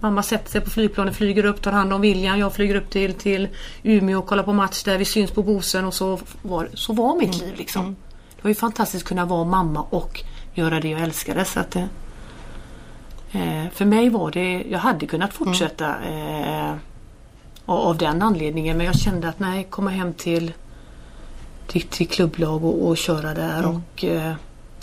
[0.00, 2.38] mamma sätter sig på flygplanet, flyger upp, tar hand om William.
[2.38, 3.48] Jag flyger upp till, till
[3.82, 4.98] Umeå och kollar på match där.
[4.98, 7.96] Vi syns på Bosön och så var, så var mitt liv liksom.
[8.36, 10.22] Det var ju fantastiskt att kunna vara mamma och
[10.54, 11.44] göra det jag älskade.
[11.44, 11.84] Så att, eh,
[13.32, 16.74] eh, för mig var det, jag hade kunnat fortsätta eh,
[17.66, 20.52] av, den anledningen men jag kände att nej, komma hem till,
[21.66, 24.32] till, till klubblag och, och köra där och eh,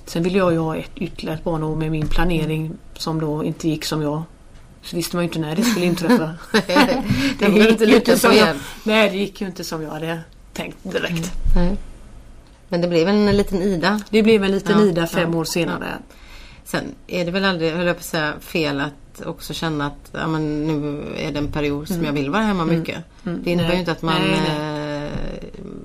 [0.07, 3.43] Sen ville jag ju ha ett, ytterligare ett barn och med min planering som då
[3.43, 4.23] inte gick som jag
[4.81, 6.33] så visste man ju inte när det skulle inträffa.
[7.39, 8.55] det var inte lika som jag.
[8.83, 10.19] Nej, det gick ju inte som jag hade
[10.53, 11.31] tänkt direkt.
[11.55, 11.77] Nej.
[12.69, 14.01] Men det blev en liten Ida.
[14.09, 15.87] Det blev en liten Ja, Ida fem ja, år senare.
[16.63, 20.09] Sen är det väl aldrig, höll jag på att säga, fel att också känna att
[20.11, 22.97] ja, men nu är det en period som jag vill vara hemma mycket.
[23.23, 23.57] Det innebär Mm.
[23.67, 23.73] Nej.
[23.73, 24.21] ju inte att man...
[24.21, 24.77] Nej,
[25.07, 25.11] Eh,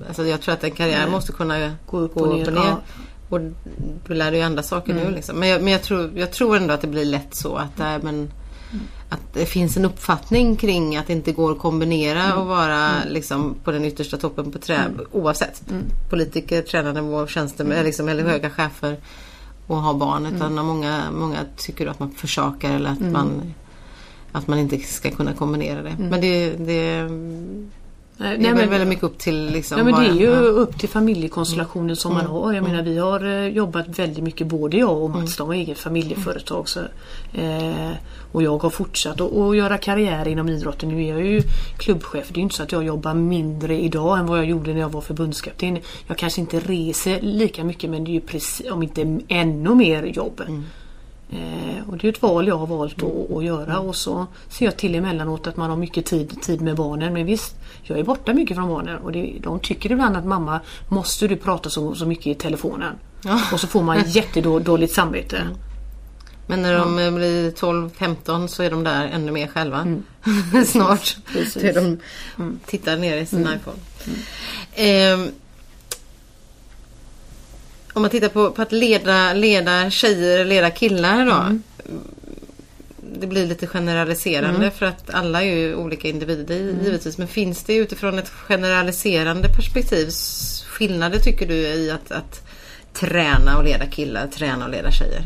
[0.07, 1.11] alltså jag tror att en karriär Nej.
[1.11, 2.79] måste kunna Gå upp och ner, ja.
[3.33, 3.41] Och
[4.07, 5.03] du lär dig ju andra saker Mm.
[5.03, 5.35] nu liksom.
[5.39, 7.95] Men, jag, men jag, tror, jag tror ändå att det blir lätt så att, äh,
[8.01, 8.31] men,
[8.73, 8.85] Mm.
[9.09, 12.37] att det finns en uppfattning kring att det inte går att kombinera Mm.
[12.37, 15.69] och vara liksom, på den yttersta toppen på trä oavsett.
[15.71, 15.83] Mm.
[16.09, 18.97] Politiker, tränarnivå, tjänstemän liksom, eller höga chefer
[19.67, 20.25] och ha barn.
[20.25, 20.35] Mm.
[20.35, 23.53] Utan många, många tycker att man försakar eller att man
[24.31, 25.95] att man inte ska kunna kombinera det.
[25.99, 27.09] Men det, det,
[28.23, 30.25] Nej, det är nej, men- väldigt mycket upp till liksom Ja men det är ju
[30.25, 30.39] ja.
[30.39, 32.53] upp till familjekonstellationen som man har.
[32.53, 35.77] Jag menar vi har eh, jobbat väldigt mycket både jag och Mats, de har eget
[35.77, 36.69] familjeföretag.
[36.69, 36.79] Så,
[37.33, 37.91] eh,
[38.31, 40.89] och jag har fortsatt att göra karriär inom idrotten.
[40.89, 41.41] Nu är jag ju
[41.77, 42.27] klubbchef.
[42.27, 44.79] Det är ju inte så att jag jobbar mindre idag än vad jag gjorde när
[44.79, 45.77] jag var förbundskapten.
[46.07, 50.03] Jag kanske inte reser lika mycket men det är ju precis, om inte ännu mer
[50.03, 50.41] jobb.
[51.33, 54.65] Eh, och det är ett val jag har valt att, att göra och så ser
[54.65, 57.13] jag till emellanåt att man har mycket tid, tid med barnen.
[57.13, 60.59] Men visst, jag är borta mycket från barnen och det, de tycker ibland att mamma,
[60.89, 62.95] måste du prata så, så mycket i telefonen?
[63.23, 63.41] Ja.
[63.53, 65.47] Och så får man jättedåligt samvete.
[66.47, 69.83] Men när de eh, blir 12-15 så är de där ännu mer själva.
[70.65, 71.17] Snart.
[71.17, 71.33] Mm.
[71.33, 71.53] Precis.
[71.53, 71.99] Så är de
[72.65, 73.77] tittar ner i sin iPhone.
[74.75, 75.31] Ehm,
[77.93, 81.59] om man tittar på, på att leda, leda tjejer, leda killar då.
[83.19, 87.17] Det blir lite generaliserande för att alla är ju olika individer givetvis.
[87.17, 90.09] Men finns det utifrån ett generaliserande perspektiv
[90.67, 92.47] skillnader tycker du i att, att
[92.93, 95.23] träna och leda killar, träna och leda tjejer?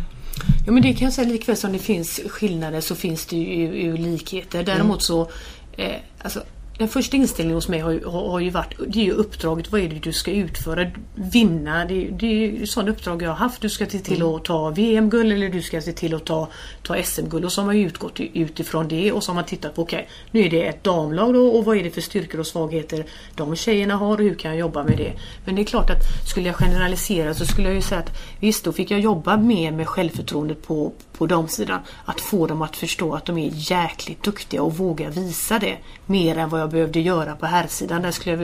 [0.66, 3.82] Ja men det kan jag säga likväl som det finns skillnader så finns det ju,
[3.82, 4.64] ju likheter.
[4.64, 5.30] Däremot så
[5.78, 6.44] eh, alltså,
[6.78, 9.72] den första inställningen hos mig har ju, har, har ju varit det är ju uppdraget,
[9.72, 10.92] vad är det du ska utföra?
[11.16, 13.62] Vinna, det, det är ju sådana uppdrag jag har haft.
[13.62, 16.48] Du ska se till att ta VM-guld eller du ska se till att ta,
[16.84, 17.46] ta SM-guld.
[17.46, 20.42] Och så har man utgått utifrån det och så har man tittat på okej, nu
[20.42, 23.06] är det ett damlag då och vad är det för styrkor och svagheter
[23.36, 25.14] de tjejerna har och hur kan jag jobba med det?
[25.46, 28.64] Men det är klart att skulle jag generalisera så skulle jag ju säga att visst,
[28.64, 31.80] då fick jag jobba mer med självförtroendet på, på damsidan.
[32.06, 35.78] Att få dem att förstå att de är jäkligt duktiga och våga visa det.
[36.06, 38.02] Mer än vad jag behövde göra på herrsidan.
[38.02, 38.42] Där skulle jag,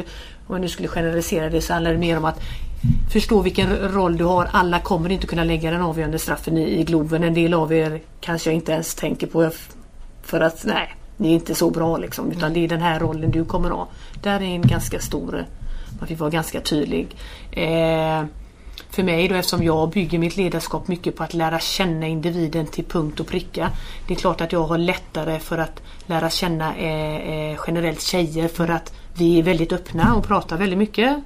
[0.48, 2.40] om jag nu skulle generalisera det så handlar det mer om att
[3.12, 4.50] förstå vilken roll du har.
[4.52, 7.24] Alla kommer inte kunna lägga den avgörande straffen i, i Globen.
[7.24, 9.52] En del av er kanske jag inte ens tänker på.
[10.22, 12.32] För att nej, ni är inte så bra liksom.
[12.32, 13.88] Utan det är den här rollen du kommer ha.
[14.22, 15.46] Där är en ganska stor,
[16.00, 17.08] man fick vara ganska tydlig.
[17.52, 18.24] Eh,
[18.94, 22.86] för mig då eftersom jag bygger mitt ledarskap mycket på att lära känna individen till
[22.86, 23.70] punkt och pricka.
[24.08, 28.48] Det är klart att jag har lättare för att lära känna eh, eh, generellt tjejer
[28.48, 31.18] för att vi är väldigt öppna och pratar väldigt mycket.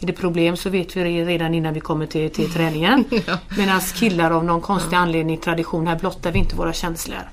[0.00, 3.04] Är det problem så vet vi det redan innan vi kommer till, till träningen.
[3.26, 3.38] Ja.
[3.56, 7.28] Medan killar av någon konstig anledning, tradition, här blottar vi inte våra känslor.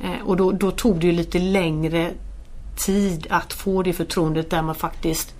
[0.00, 2.10] Eh, och då, då tog det ju lite längre
[2.76, 5.34] tid att få det förtroendet där man faktiskt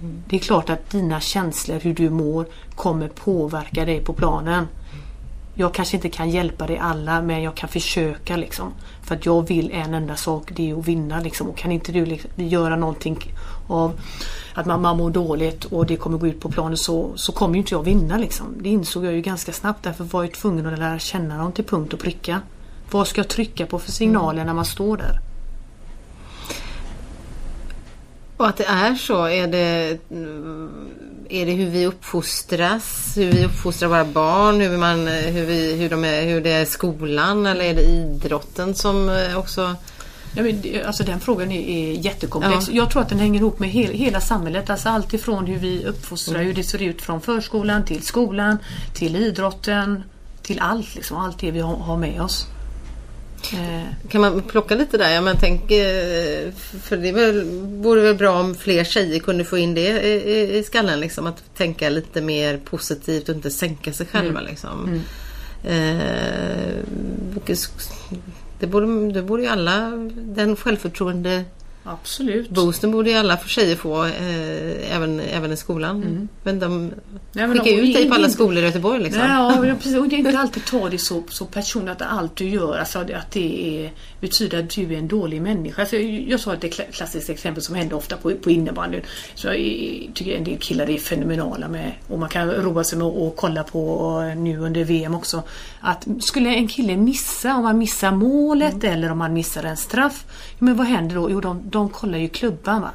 [0.00, 4.66] det är klart att dina känslor, hur du mår, kommer påverka dig på planen.
[5.54, 8.72] Jag kanske inte kan hjälpa dig alla men jag kan försöka liksom.
[9.02, 11.48] För att jag vill en enda sak, det är att vinna liksom.
[11.48, 13.18] Och kan inte du liksom, göra någonting
[13.68, 14.00] av
[14.54, 17.60] att man, mår dåligt och det kommer gå ut på planen så, så kommer ju
[17.60, 18.46] inte jag vinna liksom.
[18.60, 19.82] Det insåg jag ju ganska snabbt.
[19.82, 22.40] Därför var jag tvungen att lära känna dem till punkt och pricka.
[22.90, 25.20] Vad ska jag trycka på för signaler när man står där?
[28.38, 29.98] Och att det är så, är det,
[31.28, 35.90] är det hur vi uppfostras, hur vi uppfostrar våra barn, hur, man, hur, vi, hur,
[35.90, 39.74] de är, hur det är skolan eller är det idrotten som eh, också...
[40.34, 42.68] Ja, men, alltså den frågan är, är jättekomplex.
[42.68, 42.74] Ja.
[42.74, 44.70] Jag tror att den hänger ihop med hel, hela samhället.
[44.70, 48.58] Alltså allt ifrån hur vi uppfostrar, hur det ser ut från förskolan till skolan,
[48.94, 50.02] till idrotten,
[50.42, 50.94] till allt.
[50.94, 52.46] Liksom, allt det vi har, har med oss.
[53.52, 55.14] Eh, Kan man plocka lite där?
[55.14, 56.50] Ja, men tänk, eh,
[56.82, 57.44] för det väl,
[57.82, 61.00] vore väl bra om fler tjejer kunde få in det i, i- skallen.
[61.00, 64.40] Liksom, att tänka lite mer positivt och inte sänka sig själva.
[64.40, 65.00] Liksom.
[65.64, 66.84] Eh,
[67.34, 67.90] vilket-
[68.60, 71.44] det, borde, det borde ju alla, den självförtroende
[71.92, 72.50] absolut.
[72.50, 76.28] Boosten borde ju alla tjejer få, eh, även, även i skolan.
[76.42, 76.92] Men de
[77.32, 79.22] Nej, skickar ut dig på alla skolor i Göteborg liksom.
[79.22, 79.96] Nej, ja, precis.
[79.96, 82.98] Och det är inte alltid ta det så, så personligt att allt du gör alltså,
[82.98, 85.82] att det är, betyder att du är en dålig människa.
[85.82, 89.02] Alltså, jag sa ett kla- klassiskt exempel som händer ofta på, på innebandyn.
[89.34, 92.98] Så jag är- tycker en del killar är fenomenala med och man kan roa sig
[92.98, 95.42] med att kolla på eh, nu under VM också.
[95.80, 100.24] Att skulle en kille missa, om man missar målet eller om man missar en straff.
[100.58, 101.30] Men vad händer då?
[101.30, 102.90] Jo, de, de kollar ju klubban va.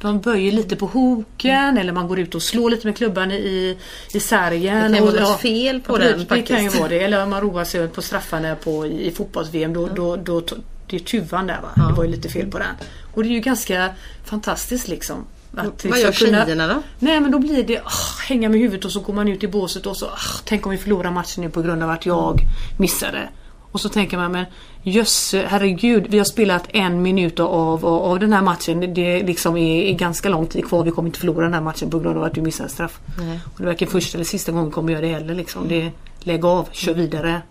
[0.00, 3.78] De böjer lite på hoken eller man går ut och slår lite med klubban i,
[4.12, 4.92] i sargen.
[4.92, 5.38] Det kan vara något ja.
[5.38, 6.80] fel på Ja, den det, det kan ju faktiskt.
[6.80, 7.00] vara det.
[7.00, 9.72] Eller om man roar sig på straffarna på, i, i fotbolls-VM.
[9.72, 10.42] Då, då, då,
[10.86, 11.88] det är tuvan där va.
[11.88, 12.74] Det var ju lite fel på den.
[13.14, 13.90] Och det är ju ganska
[14.24, 15.24] fantastiskt liksom.
[15.56, 16.82] Att Vad gör kunna- tjejerna då?
[16.98, 17.90] Nej men då blir det ah,
[18.28, 20.72] hänga med huvudet och så går man ut i båset och så ah, tänk om
[20.72, 22.40] vi förlorar matchen nu på grund av att jag
[22.78, 23.28] missade.
[23.72, 24.44] Och så tänker man men
[24.82, 28.94] jösse herregud vi har spelat en minut av, av, av den här matchen.
[28.94, 30.84] Det- liksom är, är ganska lång tid kvar.
[30.84, 33.00] Vi kommer inte förlora den här matchen på grund av att du missade straff.
[33.18, 33.40] Nej.
[33.44, 35.34] Och det verkar första eller sista gången kommer göra det heller.
[35.34, 35.68] Liksom.
[35.68, 35.90] Det,
[36.20, 37.42] lägg av, kör vidare.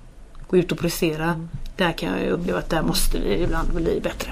[0.50, 1.48] Gå ut och prestera.
[1.78, 4.32] Där kan jag uppleva att där måste vi ibland bli bättre.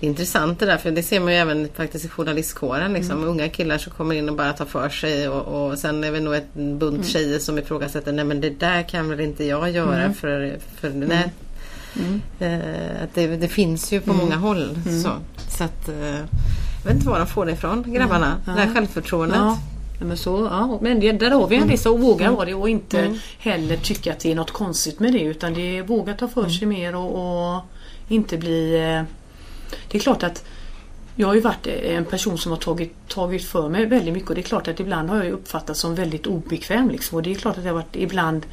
[0.00, 2.92] Det är intressant det där för det ser man ju även faktiskt i journalistkåren.
[2.92, 3.24] Liksom.
[3.24, 6.20] Unga killar som kommer in och bara tar för sig och, och sen är det
[6.20, 10.12] nog ett bunt tjejer som ifrågasätter nej men det där kan väl inte jag göra
[10.12, 11.32] för, för nej.
[12.38, 14.78] Eh, att det, det finns ju på många håll.
[15.02, 15.10] Så,
[15.48, 16.14] så att, eh,
[16.84, 18.36] jag vet inte var de får det ifrån grabbarna.
[18.44, 19.38] Det här självförtroendet.
[19.38, 19.58] Ja.
[20.00, 20.78] Ja, Men, så, ja.
[20.82, 24.12] men det, där har vi en lista och våga vara det och inte heller tycka
[24.12, 26.96] att det är något konstigt med det utan det är våga ta för sig mer
[26.96, 27.62] och, och
[28.08, 29.04] inte bli...
[29.88, 30.44] Det är klart att
[31.16, 34.34] jag har ju varit en person som har tagit, tagit för mig väldigt mycket och
[34.34, 37.16] det är klart att ibland har jag uppfattats som väldigt obekväm liksom.
[37.16, 38.46] och det är klart att det har varit ibland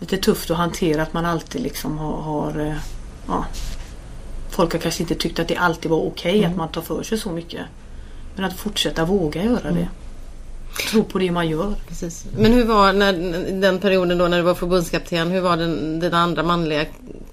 [0.00, 2.76] lite tufft att hantera att man alltid liksom har, har eh,
[3.28, 3.44] ja,
[4.52, 7.18] Folk har kanske inte tyckt att det alltid var okej att man tar för sig
[7.18, 7.60] så mycket.
[8.34, 9.88] Men att fortsätta våga göra det.
[10.90, 11.74] Tro på det man gör.
[11.88, 12.26] Precis.
[12.36, 13.12] Men hur var när,
[13.60, 15.30] den perioden då när du var förbundskapten?
[15.30, 16.84] Hur var den, dina andra manliga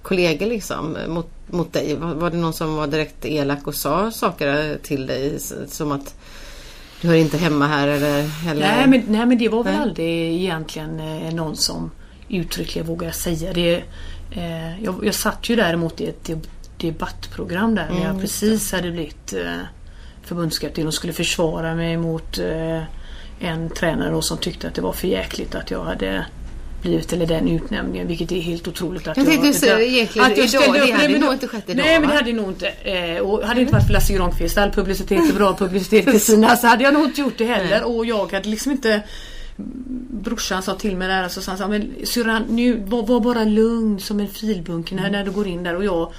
[0.01, 1.95] kollegor liksom mot, mot dig?
[1.95, 6.15] Var, det någon som var direkt elak och sa saker till dig som att
[7.01, 8.29] du hör inte hemma här eller?
[8.49, 9.81] eller Nej men, nej men det var väl Nej.
[9.81, 11.91] aldrig egentligen eh, någon som
[12.29, 13.83] uttryckligen vågar säga det.
[14.31, 16.47] Eh, jag, jag satt ju däremot i ett deb-
[16.77, 19.61] debattprogram där när jag precis hade blivit eh,
[20.23, 22.83] förbundskapten och skulle försvara mig mot eh,
[23.39, 26.25] en tränare då som tyckte att det var för jäkligt att jag hade
[26.81, 30.37] blivit eller den utnämningen vilket är helt otroligt att Jag tänkte jag, säga egentligen att
[30.37, 30.91] jag idag, ställde det upp.
[30.91, 32.67] hade Nej, men nog inte skett idag, Nej men det hade nog inte.
[32.67, 36.21] Eh, och hade det inte varit för Lasse Granqvist, all publicitet är bra publicitet till
[36.21, 37.83] sina så hade jag nog inte gjort det heller.
[37.83, 39.03] Och jag hade liksom inte
[40.11, 43.43] Brorsan sa till mig där, alltså, så han sa, men syrran nu var, var bara
[43.43, 46.13] lugn som en filbunke när, när du går in där och jag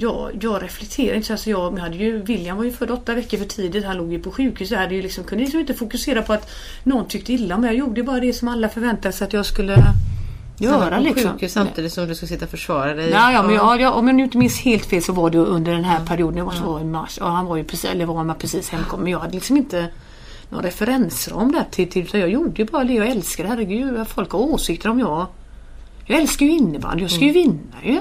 [0.00, 3.14] jag, jag reflekterar inte så alltså jag, men hade ju, William var ju född åtta
[3.14, 4.70] veckor för tidigt, han låg ju på sjukhus.
[4.70, 6.50] Jag hade ju liksom, kunde liksom inte fokusera på att
[6.82, 7.68] någon tyckte illa om mig.
[7.68, 9.76] Jag gjorde bara det som alla förväntade sig att jag skulle
[10.58, 10.98] göra.
[10.98, 11.32] Liksom.
[11.32, 13.10] sjukhus samtidigt som du ska sitta och försvara dig?
[13.10, 15.38] Ja, ja, men jag, jag, om jag nu inte minns helt fel så var det
[15.38, 18.06] under den här perioden, det måste vara i mars, och han var ju precis, eller
[18.06, 19.04] var man precis hemkommen.
[19.04, 19.88] Men jag hade liksom inte
[20.48, 23.48] någon referensram där till, till utan jag gjorde ju bara det jag älskade.
[23.48, 25.26] Herregud, folk har åsikter om jag.
[26.06, 28.00] Jag älskar ju innebandy, jag ska ju vinna ju.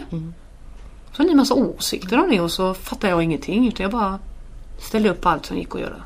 [1.20, 3.92] Så har ni en massa åsikter om det och så fattar jag ingenting utan jag
[3.92, 4.20] bara
[4.80, 6.04] ställde upp allt som gick att göra.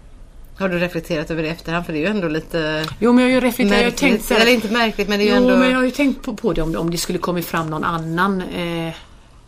[0.58, 1.86] Har du reflekterat över det i efterhand?
[1.86, 4.28] För det är ju ändå lite Jo men jag har ju reflekterat, jag har märkligt.
[4.28, 5.58] tänkt Eller inte märkligt men det är ju Jo, ändå...
[5.58, 7.84] men jag har ju tänkt på, på det om, om det skulle kommit fram någon
[7.84, 8.94] annan eh,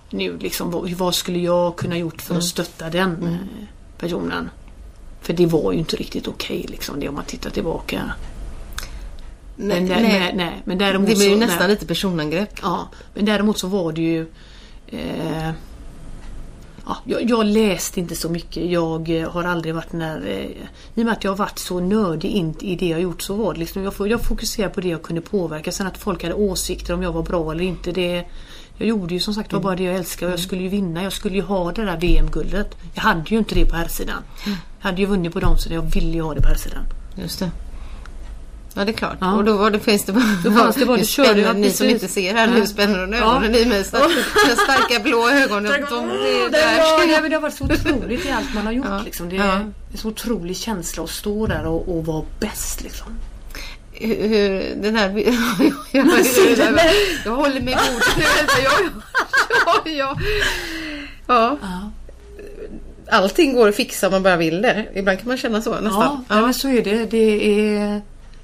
[0.10, 0.72] nu liksom.
[0.72, 4.50] Vad, vad skulle jag kunna gjort för att stötta den eh, personen?
[5.22, 8.12] För det var ju inte riktigt okej liksom det om man tittar tillbaka.
[9.56, 10.04] nej, Men, nej.
[10.04, 11.70] nej, nej, men däremot Det blir ju så, nästan nej.
[11.70, 12.60] lite personangrepp.
[12.62, 14.28] Ja, men däremot så var det ju
[14.88, 15.50] eh,
[16.86, 18.72] ja, jag, jag läste inte så mycket.
[18.72, 20.28] Jag eh, har aldrig varit när...
[20.28, 20.46] Eh,
[20.96, 23.36] I och med att jag har varit så nördig in i det jag gjort så
[23.36, 25.72] var det liksom, jag, jag fokuserade på det jag kunde påverka.
[25.72, 27.92] Sen att folk hade åsikter om jag var bra eller inte.
[27.92, 28.26] Det,
[28.78, 31.04] jag gjorde ju som sagt var bara det jag älskade och jag skulle ju vinna.
[31.04, 32.78] Jag skulle ju ha det där VM-guldet.
[32.94, 34.24] Jag hade ju inte det på här sidan.
[34.46, 36.86] Jag hade ju vunnit på dem så jag ville ju ha det på här sidan.
[37.16, 37.52] Just det.
[38.78, 39.18] Ja det är klart.
[39.22, 39.34] Ja.
[39.34, 40.24] Och då var det, finns det bara...
[40.44, 42.54] Då fanns det bara- det körde jag ni som inte ser här Ja.
[42.54, 43.18] nu spänner hon Ja.
[43.18, 43.84] ögonen i mig.
[43.84, 44.04] Så att
[44.50, 45.72] de starka blå ögonen.
[45.90, 46.58] De, de, det, det,
[47.12, 47.30] jag...
[47.30, 48.86] det har varit så otroligt i allt man har gjort.
[48.90, 49.02] Ja.
[49.06, 49.30] Liksom.
[49.30, 49.54] Det är Ja.
[49.92, 52.82] en så otrolig känsla att stå där och, och vara bäst.
[52.84, 53.08] Liksom.
[53.92, 55.10] Hur, hur, den här...
[55.18, 55.36] jag,
[55.92, 56.08] jag,
[56.58, 56.80] jag,
[57.26, 58.24] jag håller mig god nu.
[58.64, 60.18] Jag, jag, jag,
[61.28, 61.58] ja.
[61.62, 61.92] Ja,
[63.12, 64.86] Allting går att fixa om man bara vill det.
[64.96, 66.26] Ibland kan man känna så nästan.
[66.30, 67.06] ja, men så är det.
[67.06, 68.02] Det är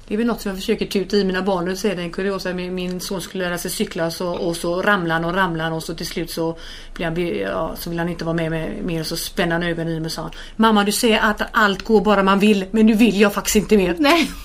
[0.08, 1.64] det är väl något som jag försöker tuta i mina barn.
[1.64, 2.54] Nu säger en kuriosa.
[2.54, 5.72] Min, min son skulle lära sig cykla så, och så ramlar han och ramlar han
[5.72, 6.58] och så till slut så,
[6.94, 9.02] blir han, ja, så vill han inte vara med, med mer.
[9.02, 12.22] Så spänner han ögonen i mig och sa Mamma du säger att allt går bara
[12.22, 13.96] man vill men nu vill jag faktiskt inte mer.
[13.98, 14.30] Nej.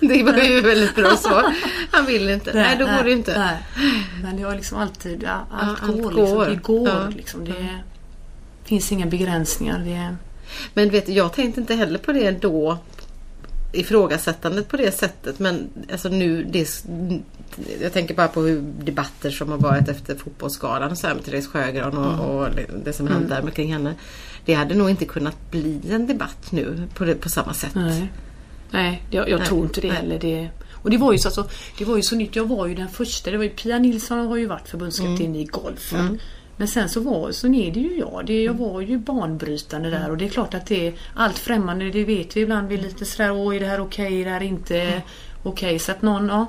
[0.00, 1.54] Det var ju väldigt bra svar.
[1.90, 2.52] Han vill inte.
[2.54, 3.38] Nej, nej då går det inte.
[3.38, 3.56] Nej.
[4.22, 6.36] Men det har liksom alltid, ja, allt, ja, går, allt liksom.
[6.36, 6.46] går.
[6.46, 6.88] Det går.
[6.88, 7.08] Ja.
[7.16, 7.44] Liksom.
[7.44, 7.68] Det
[8.64, 9.78] finns inga begränsningar.
[9.78, 10.16] Det...
[10.74, 12.78] Men vet jag tänkte inte heller på det då
[13.72, 15.38] ifrågasättandet på det sättet.
[15.38, 16.84] Men alltså nu, det,
[17.80, 21.46] jag tänker bara på hur debatter som har varit efter fotbollsskalan så här med Therese
[21.46, 22.20] Sjögran och, mm.
[22.20, 22.48] och
[22.84, 23.46] det som hände mm.
[23.46, 23.94] där kring henne.
[24.44, 27.74] Det hade nog inte kunnat bli en debatt nu på, det, på samma sätt.
[27.74, 28.12] Nej,
[28.70, 29.48] Nej jag, jag Nej.
[29.48, 29.96] tror inte det Nej.
[29.96, 30.18] heller.
[30.18, 31.48] Det, och det var ju så, alltså,
[31.78, 32.36] det var ju så nytt.
[32.36, 33.30] Jag var ju den första.
[33.30, 35.36] Det var ju, Pia Nilsson har ju varit förbundskapten mm.
[35.36, 36.00] i golfen.
[36.00, 36.18] Mm.
[36.56, 38.22] Men sen så, var, så är det ju jag.
[38.26, 41.90] Det, jag var ju banbrytande där och det är klart att det är allt främmande,
[41.90, 42.68] det vet vi ibland.
[42.68, 44.20] Vi är lite sådär, åh är det här okej, okay?
[44.20, 45.00] är det här inte mm.
[45.42, 45.68] okej?
[45.68, 45.78] Okay?
[45.78, 46.46] Så att någon, ja.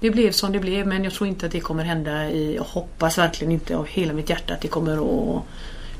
[0.00, 2.64] Det blev som det blev men jag tror inte att det kommer hända i, jag
[2.64, 5.42] hoppas verkligen inte av hela mitt hjärta att det kommer att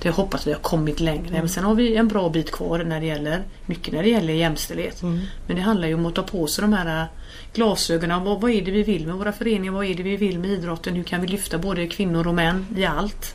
[0.05, 1.29] jag hoppas att vi har kommit längre.
[1.29, 1.41] Mm.
[1.41, 4.33] Men sen har vi en bra bit kvar när det gäller mycket när det gäller
[4.33, 5.03] jämställdhet.
[5.03, 5.21] Mm.
[5.47, 7.07] Men det handlar ju om att ta på sig de här
[7.53, 8.25] glasögonen.
[8.25, 9.73] Vad, vad är det vi vill med våra föreningar?
[9.73, 10.95] Vad är det vi vill med idrotten?
[10.95, 13.35] Hur kan vi lyfta både kvinnor och män i allt?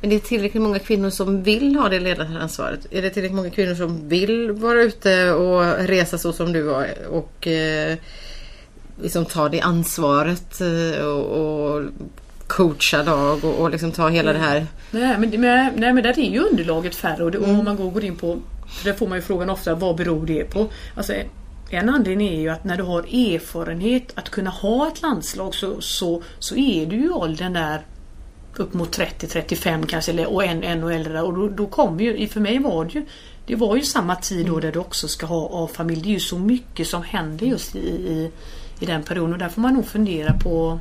[0.00, 2.86] Men det är tillräckligt många kvinnor som vill ha det ledaransvaret?
[2.90, 6.88] Är det tillräckligt många kvinnor som vill vara ute och resa så som du var
[7.10, 7.98] och eh,
[9.02, 11.82] liksom ta det ansvaret eh, och, och
[12.56, 14.42] coacha lag och, och liksom ta hela mm.
[14.42, 14.66] det här?
[14.90, 17.58] Nej men, nej, nej, men där är ju underlaget färre och, det, mm.
[17.58, 18.38] om man går, går in på
[18.84, 20.66] där får man ju frågan ofta vad beror det på?
[20.94, 21.14] Alltså,
[21.70, 25.80] en anledning är ju att när du har erfarenhet att kunna ha ett landslag så,
[25.80, 27.86] så, så är du ju åldern där
[28.56, 31.22] upp mot 30-35 kanske och en ännu äldre.
[31.22, 33.06] Och då, då kommer ju, för mig var det ju
[33.46, 36.02] det var ju samma tid då där du också ska ha av familj.
[36.02, 38.30] Det är ju så mycket som händer just i, i,
[38.80, 40.80] i den perioden och där får man nog fundera på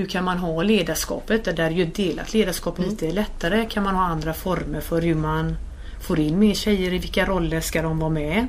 [0.00, 1.56] hur kan man ha ledarskapet?
[1.56, 2.90] Där ju delat ledarskap mm.
[2.90, 3.66] lite lättare.
[3.70, 5.56] Kan man ha andra former för hur man
[6.00, 6.92] får in mer tjejer?
[6.92, 8.46] I vilka roller ska de vara med?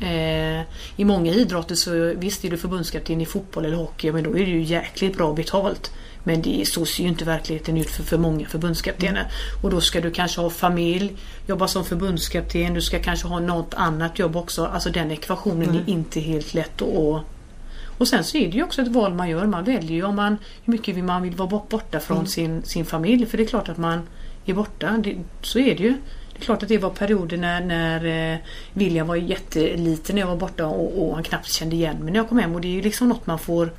[0.00, 0.66] Eh,
[0.96, 4.44] I många idrotter så visst är du förbundskapten i fotboll eller hockey men då är
[4.44, 5.92] det ju jäkligt bra betalt.
[6.24, 9.20] Men det, så ser ju inte verkligheten ut för, för många förbundskaptener.
[9.20, 9.62] Mm.
[9.62, 11.16] Och då ska du kanske ha familj,
[11.46, 14.66] jobba som förbundskapten, du ska kanske ha något annat jobb också.
[14.66, 15.76] Alltså den ekvationen mm.
[15.76, 17.22] är inte helt lätt att
[18.02, 19.46] och sen så är det ju också ett val man gör.
[19.46, 22.26] Man väljer ju om man, hur mycket man vill vara borta från mm.
[22.26, 23.26] sin, sin familj.
[23.26, 24.00] För det är klart att man
[24.44, 24.96] är borta.
[24.98, 25.94] Det, så är det ju.
[26.32, 28.38] Det är klart att det var perioder när, när eh,
[28.72, 32.20] William var jätteliten när jag var borta och, och han knappt kände igen mig när
[32.20, 32.54] jag kom hem.
[32.54, 33.70] Och det är ju liksom något man får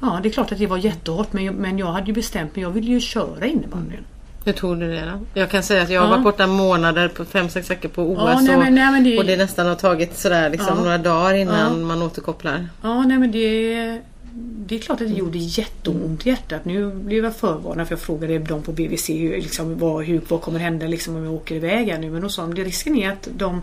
[0.00, 2.62] Ja det är klart att det var jättehårt men, men jag hade ju bestämt mig.
[2.62, 3.92] Jag ville ju köra innebandyn.
[3.92, 4.17] Mm.
[4.44, 5.40] Hur tog du det då?
[5.40, 8.18] Jag kan säga att jag har varit borta månader på fem sex veckor på OS
[8.18, 9.18] ja, nej, och, nej, men det...
[9.18, 10.82] och det nästan har tagit sådär liksom ja.
[10.82, 11.86] några dagar innan ja.
[11.86, 12.68] man återkopplar.
[12.82, 14.02] Ja nej men det
[14.40, 16.64] det är klart att det gjorde jätteont i hjärtat.
[16.64, 20.40] Nu blev jag förvarnad för jag frågade dem på BVC hur, liksom, vad, hur, vad
[20.40, 22.10] kommer hända liksom, om jag åker iväg här nu.
[22.10, 23.62] Men då sa de det risken är att de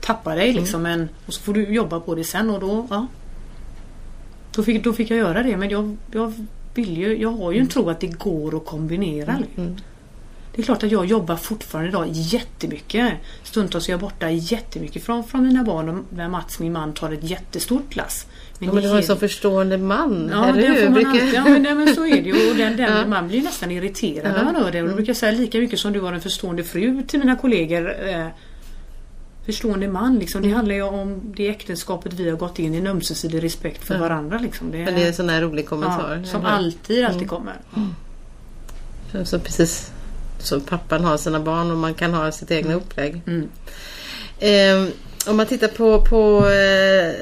[0.00, 0.98] tappar dig liksom, mm.
[0.98, 3.06] men, och så får du jobba på det sen och då, ja.
[4.54, 6.32] Då fick, då fick jag göra det men jag, jag
[6.78, 7.70] vill ju, jag har ju en mm.
[7.70, 9.30] tro att det går att kombinera.
[9.30, 9.48] Mm.
[9.56, 9.76] mm.
[10.54, 13.12] Det är klart att jag jobbar fortfarande idag jättemycket.
[13.42, 17.30] Stundtals är jag borta jättemycket från, från mina barn när Mats, min man, tar ett
[17.30, 18.26] jättestort lass.
[18.58, 20.88] Men, ja, men du har en så förstående man, ja, eller hur?
[20.88, 22.50] Man alltid, ja, men, men så är det ju.
[22.50, 23.06] Och den, den, ja.
[23.06, 24.36] Man blir nästan irriterad ja.
[24.36, 24.82] när man hör det.
[24.82, 27.36] Och då brukar jag säga lika mycket som du har en förstående fru till mina
[27.36, 28.08] kollegor.
[28.08, 28.26] Eh,
[29.48, 30.18] förstående man.
[30.18, 30.42] Liksom.
[30.42, 30.56] Det mm.
[30.56, 34.38] handlar ju om det äktenskapet vi har gått in i, en ömsesidig respekt för varandra.
[34.38, 34.70] Liksom.
[34.70, 36.22] Det är, men det är en sån här rolig kommentar.
[36.24, 37.28] som alltid, alltid mm.
[37.28, 37.54] kommer.
[37.76, 39.26] Mm.
[39.26, 39.90] Så precis
[40.38, 42.82] så pappan har sina barn och man kan ha sitt egna mm.
[42.82, 43.22] upplägg.
[43.26, 43.48] Mm.
[44.38, 44.92] Eh,
[45.30, 47.14] om man tittar på, på eh,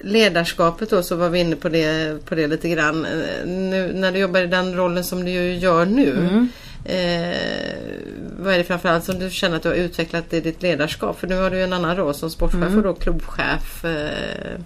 [0.00, 3.04] ledarskapet då så var vi inne på det, på det lite grann.
[3.04, 6.48] Eh, nu, när du jobbar i den rollen som du gör nu.
[6.88, 7.30] Mm.
[7.30, 11.20] Eh, vad är det framförallt som du känner att du har utvecklat i ditt ledarskap?
[11.20, 12.76] För nu har du en annan roll som sportchef mm.
[12.76, 13.84] och då klubbchef.
[13.84, 14.60] Eh,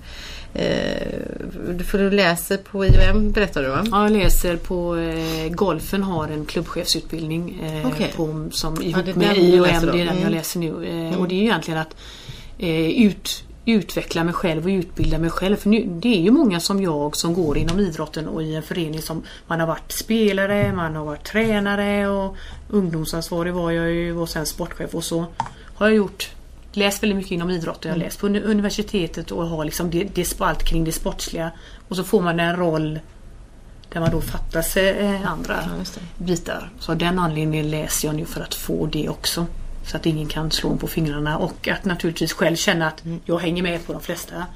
[0.54, 3.84] Eh, för du läser på IOM berättar du va?
[3.90, 8.08] Ja, jag läser på eh, Golfen har en klubbchefsutbildning eh, okay.
[8.16, 9.62] på, som ihop ja, med IOM.
[9.62, 10.22] Det är den mm.
[10.22, 10.86] jag läser nu.
[10.86, 11.20] Eh, mm.
[11.20, 11.96] Och det är ju egentligen att
[12.58, 15.56] eh, ut, utveckla mig själv och utbilda mig själv.
[15.56, 18.62] För nu, det är ju många som jag som går inom idrotten och i en
[18.62, 22.36] förening som man har varit spelare, man har varit tränare och
[22.68, 25.26] ungdomsansvarig var jag ju och sen sportchef och så
[25.74, 26.30] har jag gjort
[26.72, 28.06] läst väldigt mycket inom idrott och jag har mm.
[28.06, 31.50] läst på universitetet och har liksom det, det spalt kring det sportsliga.
[31.88, 33.00] Och så får man en roll
[33.92, 36.70] där man då fattar sig eh, andra ja, bitar.
[36.78, 39.46] Så av den anledningen läser jag nu för att få det också.
[39.90, 43.20] Så att ingen kan slå på fingrarna och att naturligtvis själv känna att mm.
[43.24, 44.46] jag hänger med på de flesta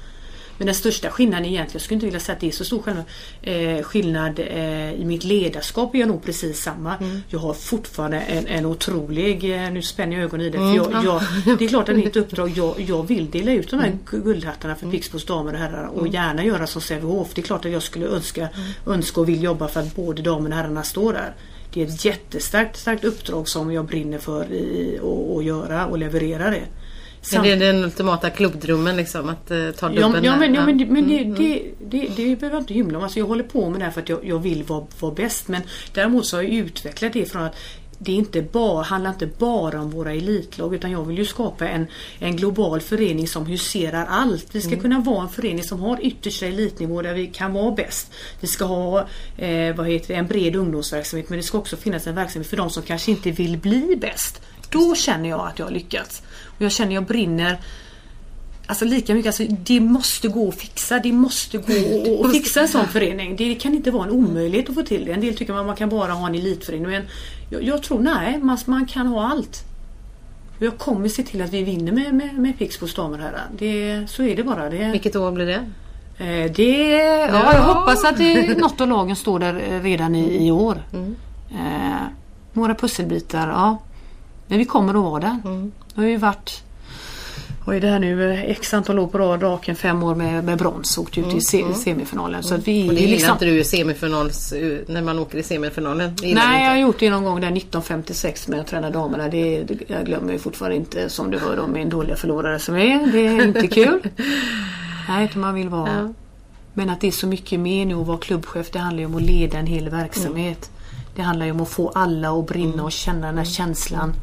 [0.57, 2.81] Men den största skillnaden egentligen, jag skulle inte vilja säga att det är så stor
[2.81, 3.05] skillnad,
[3.41, 6.95] eh, skillnad eh, i mitt ledarskap är jag nog precis samma.
[6.95, 7.21] Mm.
[7.29, 10.91] Jag har fortfarande en, en otrolig, eh, nu spänner jag ögonen i det, för jag,
[10.91, 11.05] mm.
[11.05, 11.21] jag,
[11.59, 13.99] det är klart att mitt uppdrag, jag, jag vill dela ut de här mm.
[14.05, 16.11] guldhattarna för Pixbos damer och herrar och mm.
[16.11, 17.33] gärna göra som Sävehof.
[17.33, 18.71] Det är klart att jag skulle önska, mm.
[18.85, 21.33] önska och vill jobba för att både damerna och herrarna står där.
[21.75, 26.63] Det är ett jättestarkt starkt uppdrag som jag brinner för att göra och leverera det.
[27.33, 30.65] Men det är den ultimata klubbdrömmen liksom att uh, ta dubben ja, ja, men, ja,
[30.65, 31.35] men, men mm, det, mm.
[31.35, 33.03] det, det, det, behöver jag inte hymla om.
[33.03, 35.47] Alltså, jag håller på med det här för att jag, jag vill vara, vara bäst.
[35.47, 35.61] Men
[35.93, 37.55] däremot så har jag utvecklat det från att
[37.99, 41.87] det inte bara, handlar inte bara om våra elitlag utan jag vill ju skapa en,
[42.19, 44.47] en global förening som huserar allt.
[44.51, 44.81] Vi ska mm.
[44.81, 48.11] kunna vara en förening som har yttersta elitnivå där vi kan vara bäst.
[48.39, 52.07] Vi ska ha eh, vad heter det, en bred ungdomsverksamhet men det ska också finnas
[52.07, 54.41] en verksamhet för de som kanske inte vill bli bäst.
[54.69, 56.21] Då känner jag att jag har lyckats.
[56.45, 57.59] Och jag känner jag brinner
[58.67, 60.99] Alltså lika mycket, alltså, det måste gå att fixa.
[60.99, 63.35] Det måste gå att fixa en sån förening.
[63.35, 65.11] Det kan inte vara en omöjlighet att få till det.
[65.11, 66.87] En del tycker att man kan bara ha en elitförening.
[66.87, 67.03] Men
[67.49, 69.63] jag, jag tror nej, man, man, kan ha allt.
[70.59, 73.41] Jag kommer se till att vi vinner med, med, med Pixbos damer här.
[73.57, 74.69] Det, så är det bara.
[74.69, 75.71] Det, Vilket år blir det?
[76.17, 76.91] Eh, det
[77.31, 80.83] ja, jag hoppas att det, något av lagen står där eh, redan i, i år.
[80.93, 81.15] Mm.
[81.51, 82.01] Eh,
[82.53, 83.77] några pusselbitar, ja.
[84.47, 85.37] Men vi kommer att vara där.
[85.45, 85.71] Mm.
[85.93, 86.63] Det har ju varit
[87.65, 90.57] vad är det här nu, x antal år på rad, raken fem år med, med
[90.57, 91.73] brons, åkte ut mm, i se, mm.
[91.73, 92.43] semifinalen.
[92.43, 93.31] Så att vi, och det är liksom...
[93.31, 94.31] inte du i semifinal
[94.87, 96.15] när man åker i semifinalen?
[96.21, 99.27] Nej, jag har gjort det någon gång där 1956 med att träna damerna.
[99.29, 102.75] Det, det, jag glömmer ju fortfarande inte som du hör om min dåliga förlorare som
[102.75, 103.11] är.
[103.11, 104.07] Det är inte kul.
[105.09, 105.89] Nej, man vill vara...
[105.89, 106.13] Ja.
[106.73, 108.71] Men att det är så mycket mer nu att vara klubbchef.
[108.71, 110.69] Det handlar ju om att leda en hel verksamhet.
[110.71, 111.05] Mm.
[111.15, 112.85] Det handlar ju om att få alla att brinna mm.
[112.85, 114.13] och känna den här känslan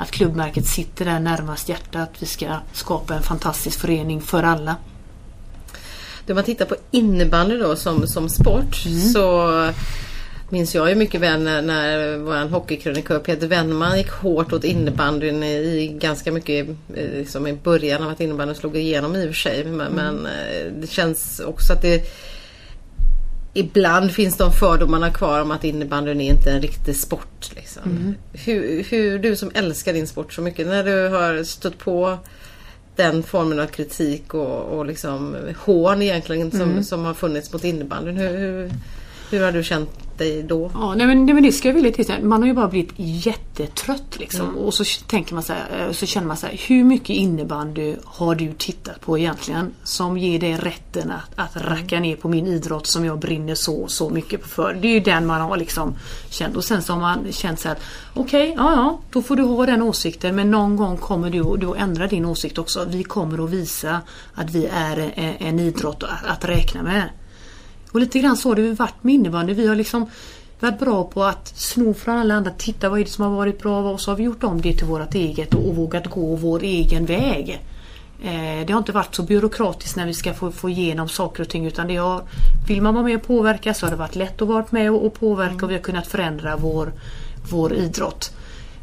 [0.00, 2.10] att klubbmärket sitter där närmast hjärtat.
[2.18, 4.76] Vi ska skapa en fantastisk förening för alla.
[6.28, 9.00] Om man tittar på innebandy då som, som sport mm.
[9.00, 9.50] så
[10.48, 15.42] minns jag ju mycket väl när, när vår hockeykrönikör Peter Wennman gick hårt åt innebandyn
[15.42, 19.40] i ganska mycket eh, liksom i början av att innebandyn slog igenom i och för
[19.40, 19.64] sig.
[19.64, 19.94] Men, mm.
[19.94, 22.06] men eh, det känns också att det
[23.54, 27.50] ibland finns de fördomarna kvar om att innebandyn är inte en riktig sport.
[27.54, 27.82] Liksom.
[27.82, 28.14] Mm.
[28.32, 32.18] Hur, hur, du som älskar din sport så mycket, när du har stött på
[32.96, 36.84] den formen av kritik och, och liksom hån egentligen som, mm.
[36.84, 38.16] som har funnits mot innebandyn.
[38.16, 38.70] Hur, hur,
[39.30, 39.90] hur har du känt
[40.20, 40.70] dig då?
[40.74, 42.12] Ja, nej, men, nej, men det ska jag vilja tillstå.
[42.22, 44.48] Man har ju bara blivit jättetrött liksom.
[44.48, 44.56] Mm.
[44.56, 47.94] Och så tänker man så här, eh, så känner man så här, hur mycket innebandy
[48.04, 49.74] har du tittat på egentligen?
[49.84, 51.68] Som ger dig rätten att, att mm.
[51.68, 54.74] racka ner på min idrott som jag brinner så så mycket för.
[54.74, 55.94] Det är ju den man har liksom
[56.30, 56.56] känt.
[56.56, 57.78] Och sen så har man känt så här,
[58.14, 61.56] okej, okay, ja ja, då får du ha den åsikten men någon gång kommer du,
[61.56, 62.84] du att ändra din åsikt också.
[62.88, 64.00] Vi kommer att visa
[64.34, 67.10] att vi är en, en idrott att, att räkna med.
[67.92, 69.54] Och lite grann så har det varit med innebandy.
[69.54, 70.10] Vi har liksom
[70.60, 73.62] varit bra på att sno från alla andra, titta vad är det som har varit
[73.62, 76.36] bra och så har vi gjort om det till vårt eget och, och vågat gå
[76.36, 77.62] vår egen väg.
[78.22, 81.48] Eh, det har inte varit så byråkratiskt när vi ska få, få igenom saker och
[81.48, 82.22] ting utan det har,
[82.68, 85.06] vill man vara med och påverka så har det varit lätt att vara med och,
[85.06, 85.64] och påverka mm.
[85.64, 86.92] och vi har kunnat förändra vår,
[87.50, 88.32] vår idrott.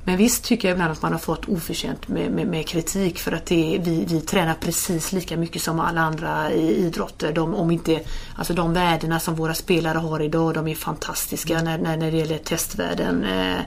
[0.07, 3.31] Men visst tycker jag ibland att man har fått oförtjänt med, med, med kritik för
[3.31, 7.33] att det, vi, vi tränar precis lika mycket som alla andra i idrotter.
[7.33, 7.99] De, om inte,
[8.35, 12.17] alltså de värdena som våra spelare har idag, de är fantastiska när, när, när det
[12.17, 13.23] gäller testvärden.
[13.23, 13.59] Eh,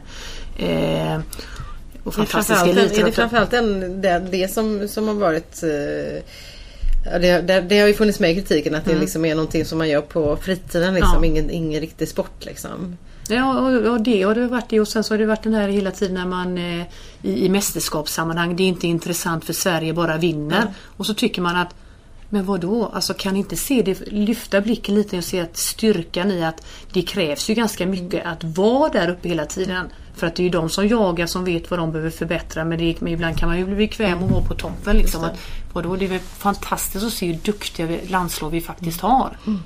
[0.67, 1.21] eh,
[2.05, 6.23] och fantastiska är det är det, framförallt den, det, det som, som har varit eh,
[7.21, 9.01] det, det, det, har ju funnits med i kritiken att det mm.
[9.01, 10.95] liksom är någonting som man gör på fritiden.
[10.95, 11.25] Liksom.
[11.25, 11.27] Ja.
[11.27, 12.45] Ingen, ingen riktig sport.
[12.45, 12.97] Liksom.
[13.31, 13.59] Ja,
[13.91, 15.91] och det har det varit det och sen så har det varit den här hela
[15.91, 16.87] tiden när man eh,
[17.23, 20.63] i, i mästerskapssammanhang, det är inte intressant för Sverige bara vinner.
[20.63, 20.73] Mm.
[20.97, 21.75] Och så tycker man att
[22.33, 22.91] men vad då?
[22.95, 27.03] Alltså kan inte se det, lyfta blicken lite och se att styrkan i att det
[27.03, 29.87] krävs ju ganska mycket att vara där uppe hela tiden.
[30.15, 32.79] För att det är ju de som jagar som vet vad de behöver förbättra men,
[32.79, 34.97] det, men ibland kan man ju bli bekväm och vara på toppen.
[34.97, 35.25] Liksom.
[35.25, 35.39] Att,
[35.73, 35.97] vadå?
[35.97, 39.37] Det är fantastiskt att se hur duktiga landslag vi faktiskt har.
[39.47, 39.61] Mm.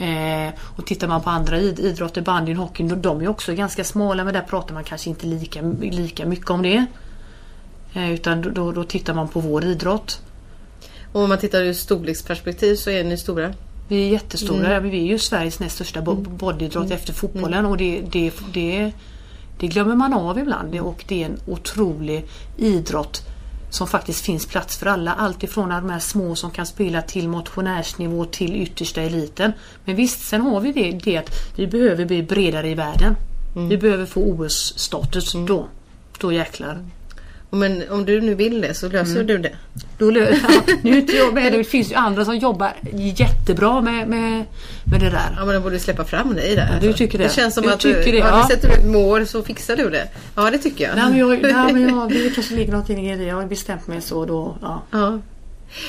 [0.00, 4.34] Eh, och tittar man på andra idrotter, bandyn, hockeyn, de är också ganska smala men
[4.34, 6.86] där pratar man kanske inte lika, lika mycket om det.
[7.94, 10.22] Eh, utan då, då tittar man på vår idrott.
[11.12, 13.54] Och om man tittar ur storleksperspektiv så är ni stora?
[13.88, 14.76] Vi är jättestora.
[14.76, 14.90] Mm.
[14.90, 16.36] Vi är ju Sveriges näst största mm.
[16.36, 16.96] bodyidrott mm.
[16.96, 17.70] efter fotbollen mm.
[17.70, 18.92] och det, det, det,
[19.58, 20.80] det glömmer man av ibland.
[20.80, 22.26] Och det är en otrolig
[22.56, 23.22] idrott
[23.70, 25.14] som faktiskt finns plats för alla.
[25.14, 29.52] Allt ifrån de här små som kan spela till motionärsnivå till yttersta eliten.
[29.84, 33.16] Men visst, sen har vi det, det att vi behöver bli bredare i världen.
[33.56, 33.68] Mm.
[33.68, 35.34] Vi behöver få OS-status.
[35.34, 35.46] Mm.
[35.46, 35.68] Då,
[36.18, 36.84] då jäklar.
[37.50, 39.26] Men om du nu vill det så löser mm.
[39.26, 39.52] du det.
[39.98, 41.64] Då lö- ja, nu är inte jag med det.
[41.64, 44.44] finns ju andra som jobbar jättebra med, med,
[44.84, 45.34] med det där.
[45.36, 46.68] Ja men de borde släppa fram dig där.
[46.72, 47.24] Ja, du tycker det?
[47.24, 48.48] Det känns som du att du, det, ja.
[48.50, 50.08] sätter du ett mål så fixar du det.
[50.34, 50.96] Ja det tycker jag.
[50.96, 53.24] Nej men, jag, nej, men jag, det kanske ligger någonting i det.
[53.24, 54.56] Jag har bestämt mig så då.
[54.62, 54.82] Ja.
[54.90, 55.20] ja.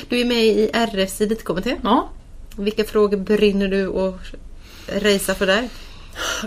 [0.09, 1.76] Du är med i RFs elitkommitté.
[1.84, 2.09] Ja.
[2.55, 4.20] Vilka frågor brinner du och
[4.88, 5.70] racea för där?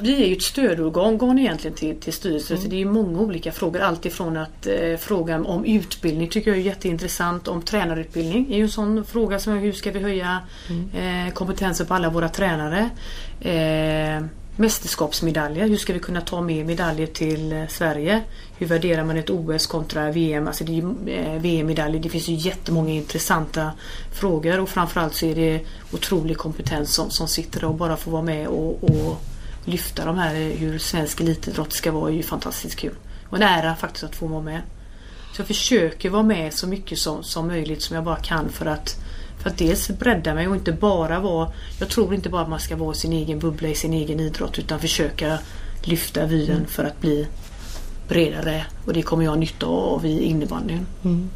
[0.00, 2.64] Vi är ju ett stödorgan egentligen till, till styrelsen mm.
[2.64, 3.80] så det är många olika frågor.
[3.80, 7.48] Allt ifrån att eh, frågan om utbildning tycker jag är jätteintressant.
[7.48, 11.26] Om tränarutbildning är ju en sån fråga som hur ska vi höja mm.
[11.26, 12.90] eh, kompetensen på alla våra tränare.
[13.40, 18.22] Eh, mästerskapsmedaljer, hur ska vi kunna ta med medaljer till eh, Sverige?
[18.58, 20.46] Hur värderar man ett OS kontra VM?
[20.46, 22.02] Alltså det är eh, VM-medaljer.
[22.02, 23.72] Det finns ju jättemånga intressanta
[24.12, 25.60] frågor och framförallt så är det
[25.92, 29.20] otrolig kompetens som, som sitter och bara får vara med och, och
[29.64, 32.94] lyfta de här hur svensk elitidrott ska vara är ju fantastiskt kul.
[33.28, 34.62] Och en ära faktiskt att få vara med.
[35.32, 38.66] Så jag försöker vara med så mycket som, som möjligt som jag bara kan för
[38.66, 38.96] att
[39.38, 42.60] för att dels bredda mig och inte bara vara Jag tror inte bara att man
[42.60, 45.38] ska vara sin egen bubbla i sin egen idrott utan försöka
[45.82, 46.66] lyfta vyn mm.
[46.66, 47.26] för att bli
[48.08, 50.86] bredare och det kommer jag ha nytta av i innebandyn.
[51.04, 51.30] Mm.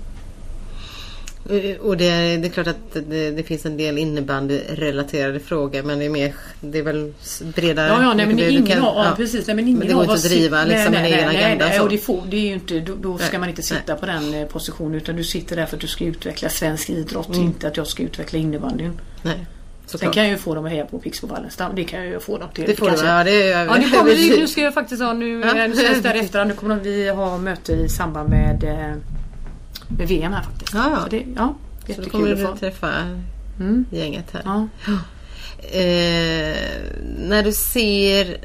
[1.81, 5.99] Och det är, det är klart att det, det finns en del innebandyrelaterade frågor men
[5.99, 7.13] det är mer Det är väl
[7.55, 7.89] bredare.
[7.89, 10.15] Ja, ja nej, men ingen kan, ja, precis, nej, men ingen men det går inte
[10.15, 11.67] att driva liksom, nej, nej, en egen agenda.
[11.67, 14.07] Nej, och det, får, det är ju inte, då, då ska man inte sitta på
[14.07, 17.29] den eh, positionen utan du sitter där för att du ska utveckla svensk idrott.
[17.29, 17.43] Mm.
[17.43, 19.01] Inte att jag ska utveckla innebandyn.
[19.23, 19.47] Nej.
[19.87, 20.01] Såklart.
[20.01, 21.75] Sen kan jag ju få dem att heja på Pixbo Wallenstam.
[21.75, 22.65] Det kan jag ju få dem till.
[22.67, 25.67] Det får du, ja, det ja, det kommer, Nu ska jag faktiskt ha nu, ja.
[25.67, 26.45] nu känns det efter.
[26.45, 28.97] Nu kommer vi ha möte i samband med, eh,
[29.89, 30.75] med VM här faktiskt.
[30.75, 31.03] Ja, ja.
[31.03, 31.55] Så det, ja.
[31.95, 32.93] Så då kommer du träffa
[33.61, 33.85] mm.
[33.91, 34.43] gänget här.
[34.45, 34.69] Ja.
[35.63, 36.57] Eh,
[37.19, 38.39] när du ser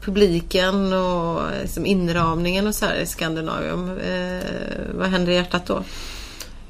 [0.00, 3.98] publiken och liksom inramningen och så här i Skandinavium.
[3.98, 4.44] Eh,
[4.94, 5.84] vad händer i hjärtat då?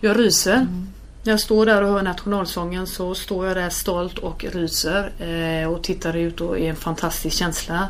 [0.01, 0.55] Jag ryser.
[0.57, 0.89] Mm.
[1.23, 5.73] När jag står där och hör nationalsången så står jag där stolt och ryser eh,
[5.73, 7.89] och tittar ut och är en fantastisk känsla.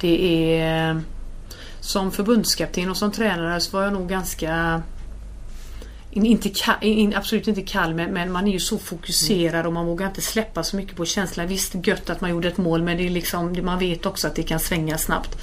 [0.00, 1.02] Det är
[1.90, 4.82] som förbundskapten och som tränare så var jag nog ganska
[6.10, 9.86] inte kall, in, absolut inte kall men, men, man är ju så fokuserad och man
[9.86, 11.46] vågar inte släppa så mycket på känslan.
[11.46, 14.34] Visst gött att man gjorde ett mål men det är liksom, man vet också att
[14.34, 15.38] det kan svänga snabbt.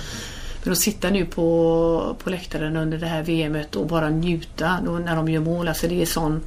[0.63, 4.91] Men att sitta nu på, på läktaren under det här VMet och bara njuta då,
[4.91, 5.67] när de gör mål.
[5.67, 6.41] Alltså det är sån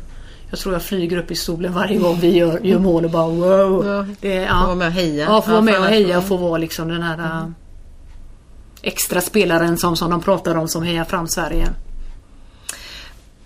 [0.51, 3.29] jag tror jag flyger upp i stolen varje gång vi gör, gör mål och bara
[3.29, 3.87] wow.
[3.87, 4.61] Ja, det, ja.
[4.61, 5.25] Få vara med och heja.
[5.25, 7.55] Ja, få vara med och heja och få vara liksom den här mm.
[8.83, 11.69] Extra spelaren som, som de pratar om som hejar fram Sverige.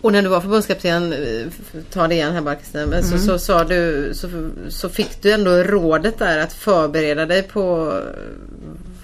[0.00, 1.46] Och när du var förbundskapten, eh,
[1.92, 3.02] ta det igen här bara Kristina, mm.
[3.02, 7.92] så, så, sa du, så, så fick du ändå rådet där att förbereda dig på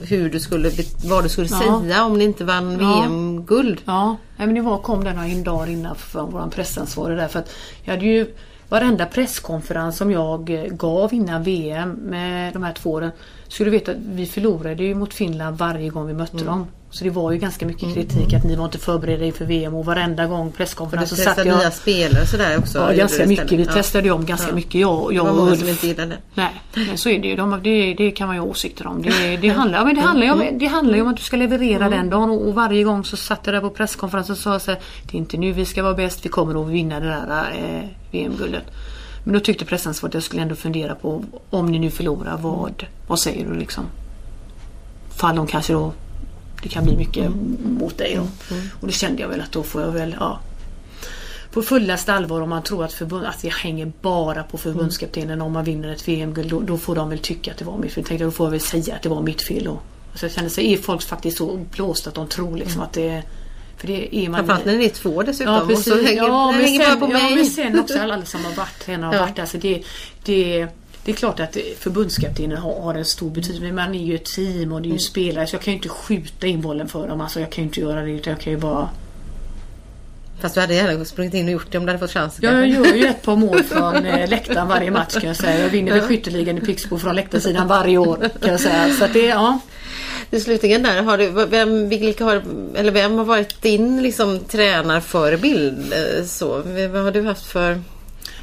[0.01, 0.71] hur du skulle,
[1.05, 1.83] vad du skulle ja.
[1.83, 3.01] säga om ni inte vann ja.
[3.03, 3.81] VM-guld.
[3.85, 7.51] Ja, men det var, kom den en dag innan för vår pressansvarig där för att
[7.83, 8.35] jag hade ju
[8.69, 13.11] varenda presskonferens som jag eh, gav innan VM med de här två åren.
[13.51, 16.47] Skulle du veta att vi förlorade ju mot Finland varje gång vi mötte mm.
[16.47, 16.67] dem.
[16.91, 17.95] Så det var ju ganska mycket mm.
[17.95, 21.59] kritik att ni var inte förberedda inför VM och varenda gång presskonferens så satt jag...
[21.59, 22.79] nya spelare sådär också?
[22.79, 23.53] Ja ganska mycket.
[23.53, 23.73] Vi ja.
[23.73, 24.55] testade ju om ganska ja.
[24.55, 24.81] mycket.
[24.81, 27.37] Jag, jag det var många som inte gillade Nej, men så är det ju.
[27.37, 29.03] De, det, det kan man ju ha åsikter om.
[29.03, 31.37] Det, det, handlar, men det, handlar ju om, det handlar ju om att du ska
[31.37, 31.99] leverera mm.
[31.99, 34.71] den dagen och, och, varje gång så satt jag där på presskonferensen och sa så
[34.71, 36.25] här, Det är inte nu vi ska vara bäst.
[36.25, 38.65] Vi kommer att vinna det där eh, VM-guldet.
[39.25, 42.87] Men då tyckte pressansvaret att jag skulle ändå fundera på om ni nu förlorar, vad,
[43.07, 43.85] vad säger du liksom?
[45.11, 45.93] Fall de kanske då
[46.63, 47.77] det kan bli mycket mm.
[47.81, 48.55] mot dig då.
[48.55, 48.69] Mm.
[48.81, 50.41] Och då kände jag väl att då får jag väl ja,
[51.53, 55.53] på fullaste allvar om man tror att, förbund, att jag hänger bara på förbundskaptenen om
[55.53, 56.51] man vinner ett VM-guld.
[56.51, 58.05] Då, då, får de väl tycka att det var mitt fel.
[58.05, 59.69] Tänkte, då får jag väl säga att det var mitt fel.
[59.69, 59.83] Och,
[60.15, 62.87] så jag kände sig, är folk faktiskt så blåsta att de tror liksom mm.
[62.87, 63.23] att det
[63.81, 64.39] för det är man...
[64.39, 65.55] Framförallt när det är två dessutom.
[65.55, 65.87] Ja, precis.
[65.87, 67.23] Och så hänger, ja, men hänger sen, på mig.
[67.31, 69.21] Ja, men sen också alla som har varit tränare och ja.
[69.21, 69.83] varit alltså det,
[70.25, 70.69] det
[71.05, 74.25] det är klart att förbundskaptenen har, har en stor betydelse men man är ju ett
[74.25, 74.99] team och det är ju mm.
[74.99, 77.21] spelare så jag kan ju inte skjuta in bollen för dem.
[77.21, 78.89] Alltså jag kan ju inte göra det utan jag kan ju bara
[80.41, 82.41] Fast du hade gärna sprungit in och gjort det om du hade fått chansen.
[82.43, 85.61] Ja, jag gör ju ett par mål från eh, läktaren varje match kan jag säga.
[85.61, 88.95] Jag vinner väl skytteligan i Pixbo från läktarsidan varje år kan jag säga.
[88.95, 89.61] Så det, ja.
[90.39, 92.43] Slutligen där, har du, vem, vilka har,
[92.75, 95.93] eller vem har varit din liksom, tränarförebild?
[95.93, 96.63] Eh, så,
[96.93, 97.81] vad har du haft för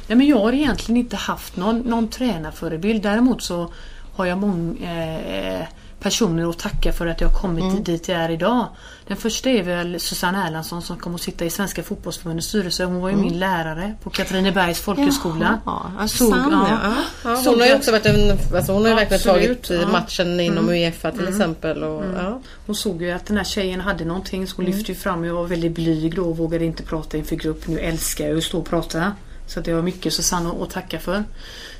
[0.08, 3.02] Nej, men jag har egentligen inte haft någon, någon tränarförebild.
[3.02, 3.72] Däremot så
[4.14, 4.74] har jag många...
[4.82, 5.66] eh, eh
[6.00, 7.84] personer att tacka för att jag har kommit mm.
[7.84, 8.66] dit jag är idag.
[9.06, 12.84] Den första är väl Susanne Erlandsson som kommer att sitta i Svenska fotbollsförbundets styrelse.
[12.84, 13.26] Hon var ju mm.
[13.26, 15.60] min lärare på Katrinebergs folkhögskola.
[15.64, 16.80] Jaha, Såg, ja.
[17.24, 17.42] Ja.
[17.44, 19.88] hon har ju också varit en, alltså hon har verkligen tagit ja.
[19.88, 20.74] matchen inom mm.
[20.74, 21.32] Uefa till mm.
[21.32, 21.84] exempel.
[21.84, 22.34] Och, mm.
[22.66, 24.78] Hon såg ju att den här tjejen hade någonting så hon mm.
[24.78, 25.24] lyfte fram.
[25.24, 27.68] Jag var väldigt blyg då och vågade inte prata inför grupp.
[27.68, 29.12] Nu älskar jag att stå och prata.
[29.46, 31.24] Så det var mycket Susanne att tacka för.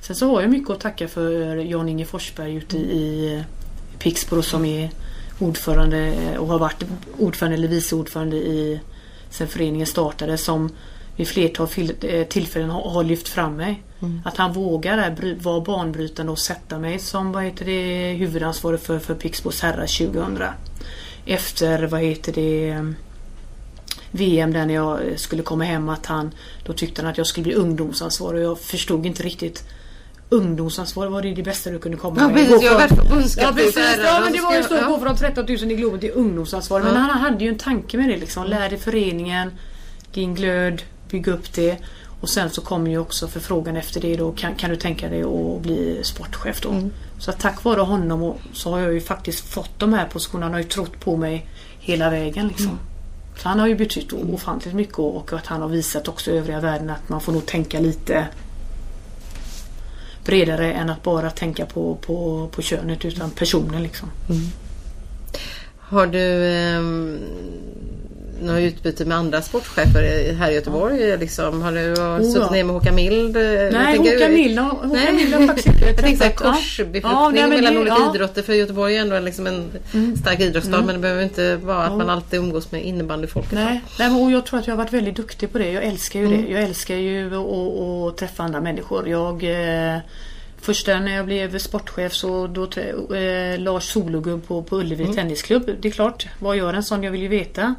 [0.01, 3.45] Sen så har jag mycket att tacka för Jan-Inge Forsberg ute i
[3.99, 4.91] Pixbo som är
[5.39, 6.85] ordförande och har varit
[7.19, 8.81] ordförande eller vice ordförande i
[9.31, 10.71] sen föreningen startade som
[11.17, 11.69] vid flertal
[12.01, 13.83] eh, tillfällen har, lyft fram mig.
[14.01, 14.21] Mm.
[14.25, 19.15] Att han vågar vara banbrytande och sätta mig som vad heter det, huvudansvarig för, för
[19.15, 20.43] Pixbos herrar 2000.
[21.27, 22.85] Efter vad heter det
[24.11, 26.31] VM där när jag skulle komma hem att han
[26.67, 29.65] då tyckte han att jag skulle bli ungdomsansvarig och jag förstod inte riktigt
[30.29, 32.37] ungdomsansvar var det det bästa du kunde komma ja, med.
[32.37, 33.99] Precis, jag har ja, precis.
[34.05, 36.81] Ja, men det var ju så att gå från 13 000 i Globen till ungdomsansvar.
[36.81, 38.45] Men han hade ju en tanke med det liksom.
[38.45, 39.51] Lär dig föreningen,
[40.13, 41.79] din glöd, bygga upp det.
[42.21, 44.33] Och sen så kommer ju också förfrågan efter det då.
[44.33, 46.71] Kan, kan du tänka dig att bli sportchef då?
[46.71, 46.91] Mm.
[47.19, 50.47] Så att tack vare honom så har jag ju faktiskt fått de här positionerna.
[50.47, 51.47] Han har ju trott på mig
[51.79, 52.67] hela vägen liksom.
[52.67, 52.79] Mm.
[53.43, 56.91] Så han har ju betytt ofantligt mycket och att han har visat också övriga världen
[56.91, 58.27] att man får nog tänka lite
[60.29, 64.11] bredare än att bara tänka på, på, på könet utan personen liksom.
[64.31, 64.43] Mm.
[65.79, 66.83] Har du eh,
[68.43, 71.17] några utbyte med andra sportchefer här i Göteborg?
[71.17, 72.51] Liksom, har du oh, suttit ja.
[72.51, 73.35] ner med Håkan Mild?
[73.35, 78.15] Nej, Håkan Mild, har faktiskt inte Jag tänkte korsbefruktning ja, mellan olika ja.
[78.15, 80.17] idrotter för Göteborg är ändå liksom en mm.
[80.17, 80.87] stark idrottsstad mm.
[80.87, 83.53] men det behöver inte vara att man alltid umgås med innebandyfolket.
[83.53, 85.73] Nej, nej och jag tror att jag har varit väldigt duktig på det.
[85.73, 86.43] Jag älskar ju mm.
[86.43, 86.53] det.
[86.53, 89.09] Jag älskar ju att träffa andra människor.
[89.09, 89.99] Jag eh,
[90.61, 92.63] Första när jag blev sportchef så då
[93.15, 95.17] eh, Lars Sologubb på, på Ullevi mm.
[95.17, 95.71] Tennisklubb.
[95.81, 97.03] Det är klart, vad gör en sån?
[97.03, 97.75] Jag vill ju veta.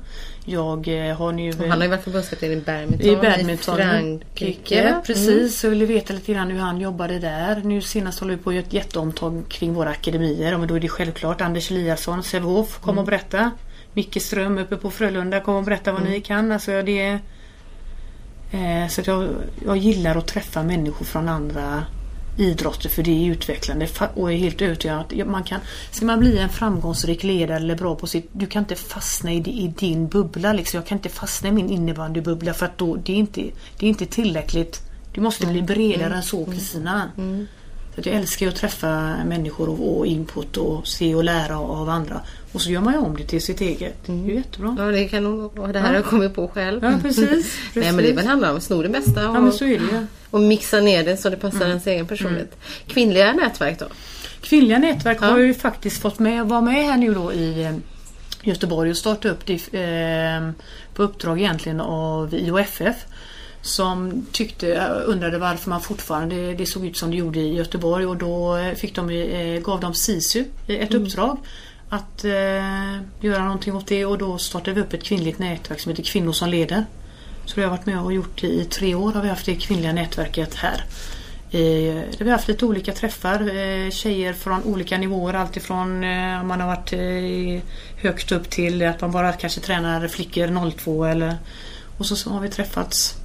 [0.51, 1.53] Jag eh, har nu...
[1.53, 4.81] han har ju varit förbundskapten i badminton i, badminton, i Frankrike.
[4.81, 5.01] Mm.
[5.03, 5.73] Precis, mm.
[5.73, 7.61] jag ville veta lite grann hur han jobbade där.
[7.63, 10.57] Nu senast håller vi på att göra ett jätteomtag kring våra akademier.
[10.57, 12.99] Men då är det självklart Anders Eliasson, Sävehof, kom mm.
[12.99, 13.51] och berätta.
[13.93, 16.13] Micke Ström uppe på Frölunda, kom och berätta vad mm.
[16.13, 16.51] ni kan.
[16.51, 17.19] Alltså det
[18.51, 19.29] eh, så jag,
[19.65, 21.85] jag gillar att träffa människor från andra
[22.39, 25.59] idrotter för det är utvecklande och är helt övertygad att man kan,
[25.91, 29.73] ska man bli en framgångsrik ledare eller bra på sitt, du kan inte fastna i,
[29.79, 30.77] din bubbla liksom.
[30.77, 33.41] Jag kan inte fastna i min innebandybubbla för att då, det är inte,
[33.79, 34.81] det är inte tillräckligt.
[35.13, 36.17] Du måste bli bredare mm.
[36.17, 37.11] än så Kristina.
[37.17, 37.47] Mm.
[37.99, 38.03] Mm.
[38.03, 42.21] Så jag älskar att träffa människor och, och, input och se och lära av andra.
[42.51, 44.07] Och så gör man ju om det till sitt eget.
[44.07, 44.27] Mm.
[44.27, 44.75] Det är jättebra.
[44.79, 45.87] Ja det kan nog det här ja.
[45.87, 46.83] har jag kommit på själv.
[46.83, 47.29] Ja precis.
[47.29, 47.59] precis.
[47.73, 49.29] Nej men det väl handlar om att sno det bästa.
[49.29, 51.69] Och, ja men så är det ju och mixa ner det så det passar mm.
[51.69, 52.53] ens egen personlighet.
[52.53, 52.87] Mm.
[52.87, 53.85] Kvinnliga nätverk då?
[54.41, 55.25] Kvinnliga nätverk ja.
[55.25, 57.71] har jag ju faktiskt fått med, vara med här nu då i eh,
[58.41, 60.49] Göteborg och starta upp det eh,
[60.93, 63.05] på uppdrag egentligen av IOFF
[63.61, 68.05] som tyckte, eh, undrade varför man fortfarande det såg ut som det gjorde i Göteborg
[68.05, 71.03] och då eh, fick de, gav de SISU ett mm.
[71.03, 71.37] uppdrag
[71.89, 72.31] att eh,
[73.21, 76.31] göra någonting åt det och då startade vi upp ett kvinnligt nätverk som heter Kvinnor
[76.31, 76.85] som leder.
[77.45, 79.55] Så det har jag varit med och gjort i tre år har vi haft det
[79.55, 80.83] kvinnliga nätverket här.
[81.51, 83.41] Där vi har haft lite olika träffar.
[83.41, 85.33] Eh, tjejer från olika nivåer.
[85.33, 90.71] Alltifrån eh, man har varit eh, högt upp till att man bara kanske tränar flickor
[90.71, 91.37] 02 eller
[91.97, 93.18] och så har vi träffats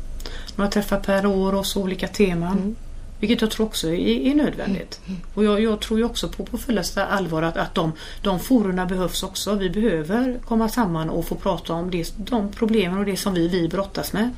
[0.57, 2.59] några träffar per år och så olika teman.
[2.59, 2.77] Mm.
[3.21, 5.01] Vilket jag tror också är, är nödvändigt.
[5.07, 5.21] Mm.
[5.35, 7.93] Och jag, jag, tror ju också på, på fullaste allvar att, att de,
[8.23, 9.55] de forumna behövs också.
[9.55, 13.49] Vi behöver komma samman och få prata om det, de problemen och det som vi,
[13.49, 14.31] vi brottas med.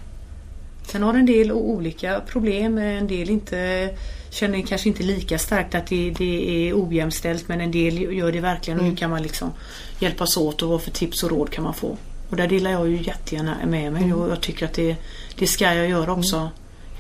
[0.87, 2.79] Sen har en del olika problem.
[2.79, 3.91] En del inte
[4.31, 8.41] känner kanske inte lika starkt att det, det är ojämställt men en del gör det
[8.41, 8.97] verkligen och nu mm.
[8.97, 9.53] kan man liksom
[9.99, 11.97] hjälpas åt och vad för tips och råd kan man få.
[12.31, 14.97] Och där delar jag ju jättegärna med mig och jag tycker att det,
[15.39, 16.37] det ska jag göra också.
[16.37, 16.49] Mm.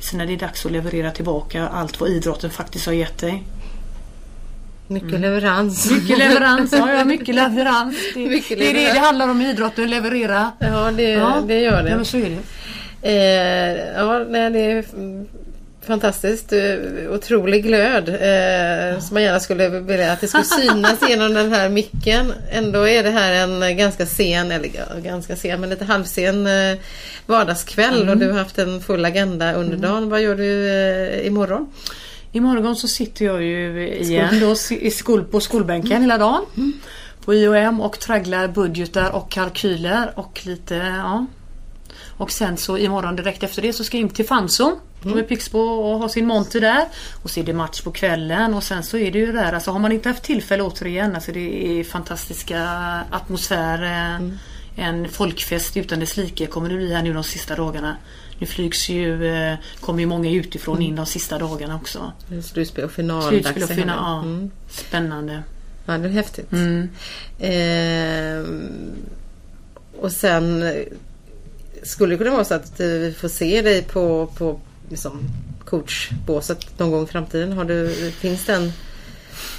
[0.00, 3.44] Sen när det är dags att leverera tillbaka allt vad idrotten faktiskt har gett dig.
[4.88, 5.22] Mycket mm.
[5.22, 5.90] leverans.
[5.90, 7.96] Mycket leverans, ja, ja mycket leverans.
[8.14, 8.74] Det, mycket leverans.
[8.74, 10.52] det är det det handlar om i idrotten, leverera.
[10.58, 11.42] Ja det, ja.
[11.46, 11.90] det gör det.
[11.90, 12.42] Ja, men så är det.
[13.02, 14.84] Eh, ja, nej, det är
[15.86, 16.52] fantastiskt.
[17.10, 18.08] Otrolig glöd.
[18.08, 22.32] Eh, som man gärna skulle vilja att det skulle synas genom den här micken.
[22.50, 26.78] Ändå är det här en ganska sen, eller ganska sen, men lite halvsen eh,
[27.26, 28.08] vardagskväll mm.
[28.08, 29.90] och du har haft en full agenda under mm.
[29.90, 30.08] dagen.
[30.08, 31.72] Vad gör du eh, imorgon?
[32.32, 36.02] Imorgon så sitter jag ju igen då i skol, på skolbänken mm.
[36.02, 36.44] hela dagen.
[36.56, 36.72] Mm.
[37.24, 41.26] På IOM och tragglar budgetar och kalkyler och lite ja.
[42.18, 44.72] Och sen så imorgon direkt efter det så ska jag in till Fanso
[45.02, 45.16] Mm.
[45.16, 46.84] De är Pixbo och har sin monter där.
[47.22, 49.52] Och så är det match på kvällen och sen så är det ju det här.
[49.52, 51.14] Alltså har man inte haft tillfälle återigen.
[51.14, 52.68] Alltså det är fantastiska
[53.10, 53.82] atmosfär.
[53.82, 54.38] Mm.
[54.76, 57.96] En folkfest utan dess like kommer det bli här nu de sista dagarna.
[58.38, 62.12] Nu flygs ju, eh, kommer ju många utifrån in de sista dagarna också.
[62.42, 63.22] Slutspel och final.
[63.22, 64.22] Slutspel och final, ja.
[64.22, 64.50] Mm.
[64.70, 65.42] Spännande.
[65.86, 66.52] Ja, det är häftigt.
[66.52, 66.90] Mm.
[67.38, 68.44] Eh,
[70.00, 70.72] och sen
[71.82, 75.20] skulle det kunna vara så att vi får se dig på, på liksom,
[75.64, 77.52] coachbåset någon gång i framtiden?
[77.52, 78.72] Har du, finns den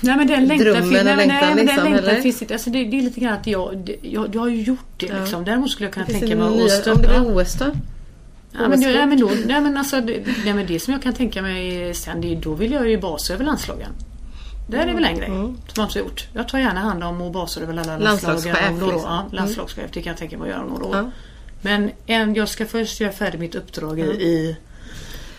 [0.02, 2.54] Nej men den längtan, drömmen nej, nej, nej, liksom, den längtan finns inte.
[2.54, 5.20] Alltså det, det, är lite grann att jag, jag, jag har ju gjort det ja.
[5.20, 5.46] liksom.
[5.46, 6.94] Däremot skulle jag kunna tänka mig att stötta.
[6.94, 7.66] Om det blir OS då?
[8.52, 11.14] Ja, men, nej, men, då, nej, men alltså, det, nej, men det som jag kan
[11.14, 13.92] tänka mig sen, det, då vill jag ju basa över landslagen.
[14.70, 15.58] Det är väl en grej mm.
[15.68, 16.28] som jag har gjort.
[16.34, 18.54] Jag tar gärna hand om och basar över alla landslagen.
[18.54, 18.82] Landslagschef.
[18.82, 19.02] Liksom.
[19.02, 19.90] Ja, landslagschef, mm.
[19.94, 20.96] det kan jag tänka mig att göra om några år.
[20.96, 21.12] Ja.
[21.62, 24.12] Men en, jag ska först göra färdigt mitt uppdrag mm.
[24.12, 24.58] i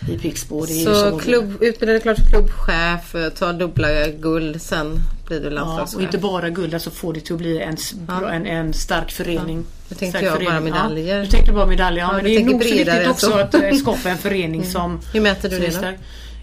[0.07, 0.67] i Pixbo.
[0.67, 5.93] så, så klubb, utbildade klart klubbchef, ta dubbla guld, sen blir du landslagschef.
[5.93, 7.77] Ja, och inte bara guld, alltså få det till att bli en,
[8.07, 8.31] ja.
[8.31, 9.57] en, en stark förening.
[9.57, 9.85] Ja.
[9.89, 11.15] Nu tänkte jag bara medaljer.
[11.15, 13.71] Ja, du tänkte bara medaljer, ja, men det är nog så viktigt också att eh,
[13.71, 14.71] skapa en förening mm.
[14.71, 14.99] som...
[15.13, 15.87] Hur mäter du det då?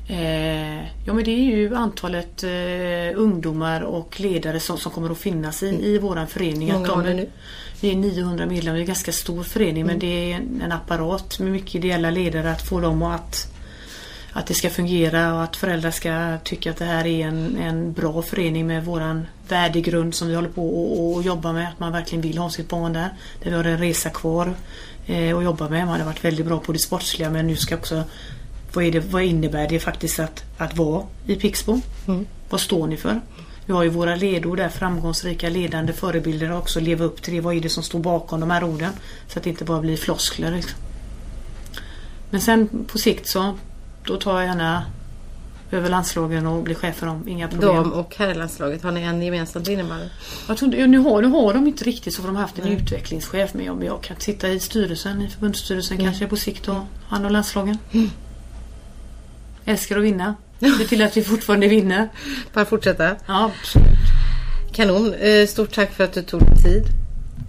[0.09, 5.18] Eh, ja men det är ju antalet eh, ungdomar och ledare som, som kommer att
[5.18, 6.70] finnas i, i våran förening.
[6.70, 7.28] Hur många har ni nu?
[7.81, 9.87] Vi är 900 medlemmar, det är en ganska stor förening mm.
[9.87, 13.53] men det är en, apparat med mycket ideella ledare att få dem att
[14.33, 17.93] att det ska fungera och att föräldrar ska tycka att det här är en, en
[17.93, 21.68] bra förening med våran värdegrund som vi håller på och, och jobbar med.
[21.68, 23.09] Att man verkligen vill ha sitt barn där.
[23.43, 24.55] Där vi har en resa kvar
[25.07, 25.87] eh, att jobba med.
[25.87, 28.05] Man har varit väldigt bra på det sportsliga men nu ska också
[28.72, 31.81] vad, är det, vad innebär det faktiskt att, att vara i Pixbo?
[32.09, 32.27] Mm.
[32.49, 33.20] Vad står ni för?
[33.67, 37.41] Vi har ju våra ledord där, framgångsrika ledande förebilder också leva upp till det.
[37.41, 38.93] Vad är det som står bakom de här orden?
[39.29, 40.51] Så att det inte bara blir floskler.
[40.51, 40.79] Liksom.
[42.31, 43.59] Men sen på sikt så
[44.05, 44.85] då tar jag gärna
[45.71, 47.29] över landslagen och blir chef för dem.
[47.29, 47.75] Inga problem.
[47.75, 50.07] De och herrlandslaget, har ni en gemensamt innebandy?
[50.49, 52.67] Jag tror, nu, har, nu har de inte riktigt så för de har haft en
[52.67, 52.79] mm.
[52.79, 56.07] utvecklingschef med om jag kan sitta i styrelsen, i förbundsstyrelsen mm.
[56.07, 57.79] kanske på sikt och han och landslagen.
[57.93, 58.11] Mm.
[59.67, 60.35] Älskar att vinna.
[60.61, 62.09] Se till att vi fortfarande vinner.
[62.53, 63.17] Bara fortsätta.
[63.27, 63.87] Ja, absolut.
[64.73, 65.14] Kanon.
[65.14, 66.85] Eh, stort tack för att du tog tid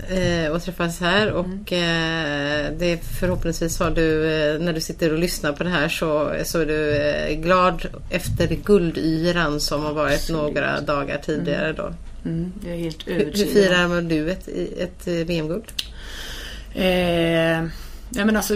[0.10, 2.68] eh, och träffas här och mm.
[2.68, 6.36] eh, det förhoppningsvis har du eh, när du sitter och lyssnar på det här så,
[6.44, 10.42] så är du eh, glad efter guldyran som har varit Absolut.
[10.42, 11.76] några dagar tidigare mm.
[11.76, 11.94] då.
[12.30, 13.38] Mm, jag är helt övertygad.
[13.38, 14.48] Hur, hur firar du ett,
[14.78, 15.72] ett VM-guld?
[16.74, 17.64] Eh,
[18.10, 18.54] ja, men alltså,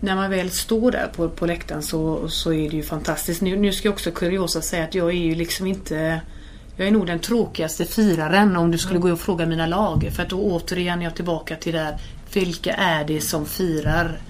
[0.00, 3.40] när man väl står där på, på läktaren så, så är det ju fantastiskt.
[3.40, 6.20] Nu, nu ska jag också kuriosa säga att jag är ju liksom inte
[6.78, 10.10] jag är nog den tråkigaste firaren om du skulle gå och fråga mina lag.
[10.12, 11.96] För att då återigen är jag tillbaka till där.
[12.32, 14.20] Vilka är det som firar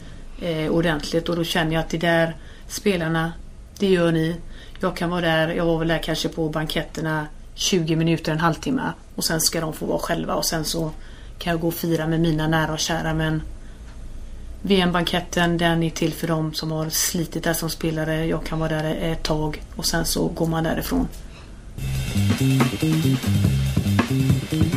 [0.40, 1.28] eh, ordentligt?
[1.28, 2.36] Och då känner jag att det där
[2.68, 3.32] spelarna,
[3.78, 4.36] det gör ni.
[4.80, 8.92] Jag kan vara där, jag var väl där kanske på banketterna 20 minuter, en halvtimme.
[9.14, 10.90] Och sen ska de få vara själva och sen så
[11.38, 13.14] kan jag gå och fira med mina nära och kära.
[13.14, 13.42] Men
[14.62, 18.26] VM-banketten den är till för dem som har slitit där som spelare.
[18.26, 21.08] Jag kan vara där ett tag och sen så går man därifrån.
[24.50, 24.67] Mm.